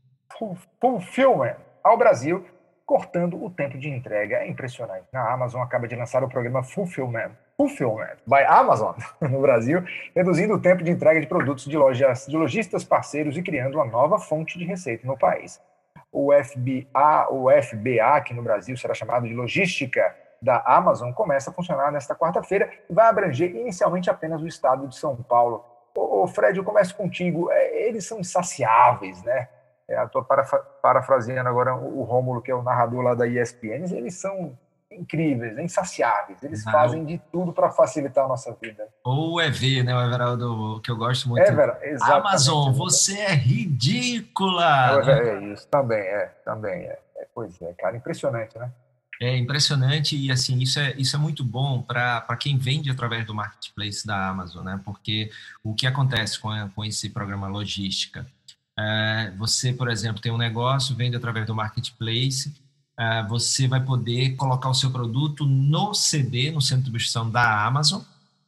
Fulfillment 0.79 1.57
ao 1.83 1.97
Brasil, 1.97 2.45
cortando 2.85 3.43
o 3.43 3.49
tempo 3.49 3.77
de 3.77 3.89
entrega. 3.89 4.37
É 4.37 4.47
impressionante. 4.47 5.07
A 5.13 5.33
Amazon 5.33 5.61
acaba 5.61 5.87
de 5.87 5.95
lançar 5.95 6.23
o 6.23 6.29
programa 6.29 6.63
Fulfillment, 6.63 7.31
Fulfillment 7.57 8.17
by 8.25 8.43
Amazon 8.47 8.95
no 9.19 9.41
Brasil, 9.41 9.83
reduzindo 10.15 10.53
o 10.53 10.61
tempo 10.61 10.83
de 10.83 10.91
entrega 10.91 11.19
de 11.19 11.27
produtos 11.27 11.65
de, 11.65 11.77
lojas, 11.77 12.27
de 12.27 12.37
lojistas 12.37 12.85
parceiros 12.85 13.35
e 13.35 13.43
criando 13.43 13.75
uma 13.75 13.85
nova 13.85 14.19
fonte 14.19 14.57
de 14.57 14.63
receita 14.63 15.05
no 15.05 15.17
país. 15.17 15.59
O 16.11 16.31
FBA, 16.31 17.27
o 17.29 17.49
FBA 17.61 18.15
aqui 18.15 18.33
no 18.33 18.41
Brasil 18.41 18.77
será 18.77 18.93
chamado 18.93 19.27
de 19.27 19.33
Logística 19.33 20.15
da 20.41 20.61
Amazon, 20.65 21.11
começa 21.11 21.49
a 21.49 21.53
funcionar 21.53 21.91
nesta 21.91 22.15
quarta-feira 22.15 22.69
e 22.89 22.93
vai 22.93 23.07
abranger 23.07 23.55
inicialmente 23.55 24.09
apenas 24.09 24.41
o 24.41 24.47
estado 24.47 24.87
de 24.87 24.95
São 24.95 25.15
Paulo. 25.15 25.65
Ô, 25.95 26.27
Fred, 26.27 26.57
eu 26.57 26.63
começo 26.63 26.95
contigo. 26.95 27.51
É, 27.51 27.87
eles 27.87 28.05
são 28.05 28.19
insaciáveis, 28.19 29.23
né? 29.23 29.49
É, 29.87 30.03
Estou 30.03 30.23
parafraseando 30.81 31.49
agora 31.49 31.75
o 31.75 32.03
Rômulo, 32.03 32.41
que 32.41 32.51
é 32.51 32.55
o 32.55 32.61
narrador 32.61 33.01
lá 33.01 33.15
da 33.15 33.25
ESPN. 33.25 33.85
Eles 33.91 34.15
são 34.15 34.57
incríveis, 34.91 35.57
insaciáveis. 35.57 36.41
Eles 36.43 36.63
Não. 36.65 36.71
fazem 36.71 37.05
de 37.05 37.17
tudo 37.31 37.53
para 37.53 37.69
facilitar 37.71 38.25
a 38.25 38.27
nossa 38.27 38.55
vida. 38.61 38.87
Ou 39.03 39.35
o 39.35 39.41
EV, 39.41 39.83
né, 39.83 39.95
o 39.95 40.01
Everaldo, 40.01 40.81
que 40.81 40.91
eu 40.91 40.97
gosto 40.97 41.29
muito. 41.29 41.47
Ever, 41.47 41.77
exatamente. 41.83 42.27
Amazon, 42.27 42.73
você 42.73 43.17
é 43.17 43.33
ridícula! 43.33 45.01
É, 45.05 45.29
é, 45.29 45.43
isso, 45.45 45.67
também 45.67 45.99
é, 45.99 46.25
também 46.43 46.83
é. 46.83 46.99
é. 47.17 47.27
Pois 47.33 47.61
é, 47.61 47.73
cara, 47.73 47.95
impressionante, 47.95 48.57
né? 48.57 48.71
É 49.19 49.35
impressionante 49.35 50.15
e 50.15 50.31
assim 50.31 50.59
isso 50.59 50.79
é, 50.79 50.95
isso 50.97 51.15
é 51.15 51.19
muito 51.19 51.43
bom 51.43 51.81
para 51.81 52.37
quem 52.39 52.57
vende 52.57 52.89
através 52.89 53.25
do 53.25 53.33
marketplace 53.33 54.05
da 54.05 54.29
Amazon, 54.29 54.63
né? 54.63 54.79
Porque 54.85 55.31
o 55.63 55.73
que 55.73 55.87
acontece 55.87 56.39
com, 56.39 56.51
com 56.75 56.85
esse 56.85 57.09
programa 57.09 57.47
logística? 57.47 58.27
É, 58.77 59.33
você, 59.37 59.73
por 59.73 59.89
exemplo, 59.89 60.21
tem 60.21 60.31
um 60.31 60.37
negócio, 60.37 60.95
vende 60.95 61.15
através 61.15 61.47
do 61.47 61.55
marketplace, 61.55 62.53
é, 62.97 63.23
você 63.23 63.67
vai 63.67 63.83
poder 63.83 64.35
colocar 64.35 64.69
o 64.69 64.73
seu 64.73 64.91
produto 64.91 65.45
no 65.45 65.95
CD, 65.95 66.51
no 66.51 66.61
centro 66.61 66.83
de 66.83 66.91
distribuição 66.91 67.29
da 67.29 67.65
Amazon 67.65 68.01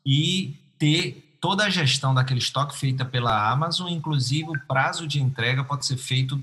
e 0.06 0.56
ter 0.78 1.38
toda 1.42 1.66
a 1.66 1.70
gestão 1.70 2.14
daquele 2.14 2.40
estoque 2.40 2.78
feita 2.78 3.04
pela 3.04 3.52
Amazon, 3.52 3.90
inclusive 3.90 4.50
o 4.50 4.60
prazo 4.68 5.08
de 5.08 5.22
entrega 5.22 5.64
pode 5.64 5.86
ser 5.86 5.98
feito 5.98 6.40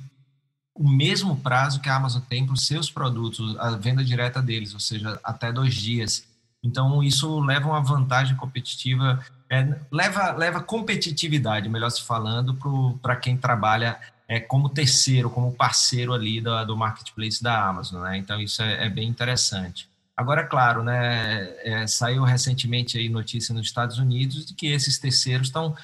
o 0.79 0.89
mesmo 0.89 1.37
prazo 1.37 1.81
que 1.81 1.89
a 1.89 1.97
Amazon 1.97 2.23
tem 2.29 2.45
para 2.45 2.55
os 2.55 2.67
seus 2.67 2.91
produtos, 2.91 3.59
a 3.59 3.71
venda 3.71 4.05
direta 4.05 4.43
deles, 4.43 4.75
ou 4.75 4.81
seja, 4.81 5.19
até 5.25 5.51
dois 5.51 5.75
dias. 5.75 6.25
Então, 6.63 7.03
isso 7.03 7.41
leva 7.41 7.69
uma 7.69 7.81
vantagem 7.81 8.37
competitiva, 8.37 9.25
é, 9.49 9.75
leva, 9.91 10.33
leva 10.33 10.61
competitividade, 10.61 11.69
melhor 11.69 11.91
se 11.91 12.03
falando, 12.03 12.55
para 13.01 13.17
quem 13.17 13.37
trabalha 13.37 13.99
é, 14.29 14.41
como 14.41 14.69
terceiro, 14.69 15.31
como 15.31 15.53
parceiro 15.53 16.13
ali 16.13 16.41
do, 16.41 16.65
do 16.65 16.77
marketplace 16.77 17.43
da 17.43 17.67
Amazon. 17.67 18.03
Né? 18.03 18.19
Então, 18.19 18.41
isso 18.41 18.63
é, 18.63 18.87
é 18.87 18.89
bem 18.89 19.09
interessante. 19.09 19.89
Agora, 20.17 20.41
é 20.41 20.45
claro, 20.45 20.83
né, 20.83 21.55
é, 21.63 21.87
saiu 21.87 22.25
recentemente 22.25 22.97
aí 22.97 23.07
notícia 23.07 23.55
nos 23.55 23.67
Estados 23.67 23.99
Unidos 23.99 24.47
de 24.47 24.55
que 24.55 24.69
esses 24.69 24.99
terceiros 24.99 25.49
estão 25.49 25.75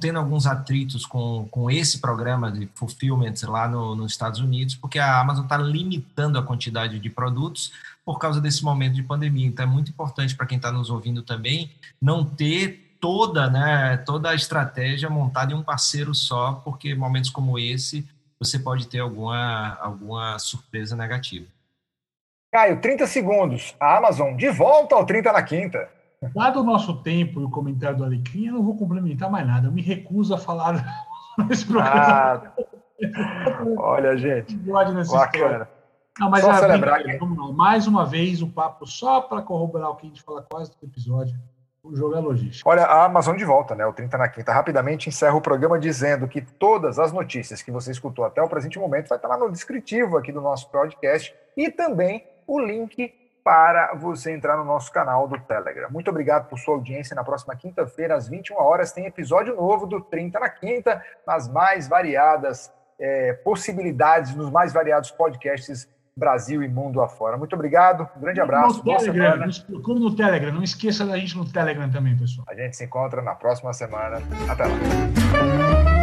tendo 0.00 0.18
alguns 0.18 0.46
atritos 0.46 1.04
com, 1.04 1.46
com 1.50 1.70
esse 1.70 1.98
programa 1.98 2.50
de 2.50 2.66
fulfillment 2.74 3.34
lá 3.42 3.68
no, 3.68 3.94
nos 3.94 4.12
Estados 4.12 4.40
Unidos, 4.40 4.74
porque 4.74 4.98
a 4.98 5.20
Amazon 5.20 5.44
está 5.44 5.58
limitando 5.58 6.38
a 6.38 6.42
quantidade 6.42 6.98
de 6.98 7.10
produtos 7.10 7.70
por 8.02 8.18
causa 8.18 8.40
desse 8.40 8.64
momento 8.64 8.94
de 8.94 9.02
pandemia. 9.02 9.46
Então, 9.46 9.64
é 9.64 9.68
muito 9.68 9.90
importante 9.90 10.34
para 10.34 10.46
quem 10.46 10.56
está 10.56 10.72
nos 10.72 10.88
ouvindo 10.88 11.22
também 11.22 11.70
não 12.00 12.24
ter 12.24 12.96
toda, 12.98 13.50
né, 13.50 13.98
toda 13.98 14.30
a 14.30 14.34
estratégia 14.34 15.10
montada 15.10 15.52
em 15.52 15.56
um 15.56 15.62
parceiro 15.62 16.14
só, 16.14 16.54
porque 16.64 16.94
momentos 16.94 17.28
como 17.28 17.58
esse 17.58 18.08
você 18.40 18.58
pode 18.58 18.86
ter 18.86 19.00
alguma, 19.00 19.74
alguma 19.80 20.38
surpresa 20.38 20.96
negativa. 20.96 21.46
Caio, 22.56 22.80
30 22.80 23.06
segundos. 23.06 23.76
A 23.78 23.98
Amazon 23.98 24.34
de 24.34 24.48
volta 24.48 24.94
ao 24.94 25.04
30 25.04 25.30
na 25.30 25.42
quinta. 25.42 25.90
Dado 26.34 26.60
o 26.60 26.64
nosso 26.64 27.02
tempo 27.02 27.38
e 27.38 27.44
o 27.44 27.50
comentário 27.50 27.98
do 27.98 28.04
Alecrim, 28.04 28.46
eu 28.46 28.54
não 28.54 28.62
vou 28.62 28.74
complementar 28.74 29.30
mais 29.30 29.46
nada. 29.46 29.68
Eu 29.68 29.72
me 29.72 29.82
recuso 29.82 30.34
a 30.34 30.38
falar 30.38 30.82
nesse 31.46 31.66
programa. 31.66 32.00
Ah, 32.00 32.52
olha, 33.76 34.16
gente. 34.16 34.56
Bacana. 34.56 35.68
Não, 36.18 36.30
mas 36.30 36.42
só 36.42 36.52
é, 36.52 36.56
celebrar 36.56 37.02
que... 37.02 37.18
lá. 37.18 37.52
Mais 37.52 37.86
uma 37.86 38.06
vez, 38.06 38.40
um 38.40 38.50
papo 38.50 38.86
só 38.86 39.20
para 39.20 39.42
corroborar 39.42 39.90
o 39.90 39.96
que 39.96 40.06
a 40.06 40.08
gente 40.08 40.22
fala 40.22 40.40
quase 40.40 40.70
todo 40.70 40.88
episódio. 40.90 41.36
O 41.84 41.94
jogo 41.94 42.16
é 42.16 42.20
logística. 42.20 42.66
Olha, 42.66 42.84
a 42.84 43.04
Amazon 43.04 43.36
de 43.36 43.44
volta, 43.44 43.74
né? 43.74 43.84
O 43.84 43.92
30 43.92 44.16
na 44.16 44.30
quinta. 44.30 44.50
Rapidamente 44.50 45.10
encerra 45.10 45.36
o 45.36 45.42
programa 45.42 45.78
dizendo 45.78 46.26
que 46.26 46.40
todas 46.40 46.98
as 46.98 47.12
notícias 47.12 47.60
que 47.60 47.70
você 47.70 47.90
escutou 47.90 48.24
até 48.24 48.40
o 48.40 48.48
presente 48.48 48.78
momento 48.78 49.08
vai 49.08 49.18
estar 49.18 49.28
lá 49.28 49.36
no 49.36 49.52
descritivo 49.52 50.16
aqui 50.16 50.32
do 50.32 50.40
nosso 50.40 50.70
podcast 50.70 51.34
e 51.54 51.70
também 51.70 52.24
o 52.46 52.60
link 52.60 53.12
para 53.42 53.94
você 53.94 54.32
entrar 54.32 54.56
no 54.56 54.64
nosso 54.64 54.90
canal 54.92 55.28
do 55.28 55.38
Telegram. 55.38 55.88
Muito 55.90 56.10
obrigado 56.10 56.48
por 56.48 56.58
sua 56.58 56.74
audiência. 56.74 57.14
Na 57.14 57.22
próxima 57.22 57.54
quinta-feira, 57.54 58.16
às 58.16 58.28
21 58.28 58.56
horas, 58.56 58.90
tem 58.90 59.06
episódio 59.06 59.54
novo 59.54 59.86
do 59.86 60.00
30 60.00 60.40
na 60.40 60.48
Quinta, 60.48 61.00
nas 61.24 61.48
mais 61.48 61.86
variadas 61.86 62.72
é, 62.98 63.34
possibilidades, 63.34 64.34
nos 64.34 64.50
mais 64.50 64.72
variados 64.72 65.10
podcasts 65.10 65.88
Brasil 66.18 66.62
e 66.62 66.68
mundo 66.68 67.02
afora. 67.02 67.36
Muito 67.36 67.54
obrigado, 67.54 68.08
um 68.16 68.20
grande 68.20 68.40
abraço. 68.40 68.78
No 68.78 68.96
Telegram, 68.96 69.46
nos 69.46 69.58
procure 69.58 70.00
no 70.00 70.16
Telegram. 70.16 70.52
Não 70.52 70.62
esqueça 70.62 71.04
da 71.04 71.18
gente 71.18 71.36
no 71.36 71.44
Telegram 71.44 71.90
também, 71.90 72.16
pessoal. 72.16 72.46
A 72.48 72.54
gente 72.54 72.74
se 72.74 72.84
encontra 72.84 73.20
na 73.20 73.34
próxima 73.34 73.72
semana. 73.74 74.22
Até 74.48 74.64
lá. 74.64 75.95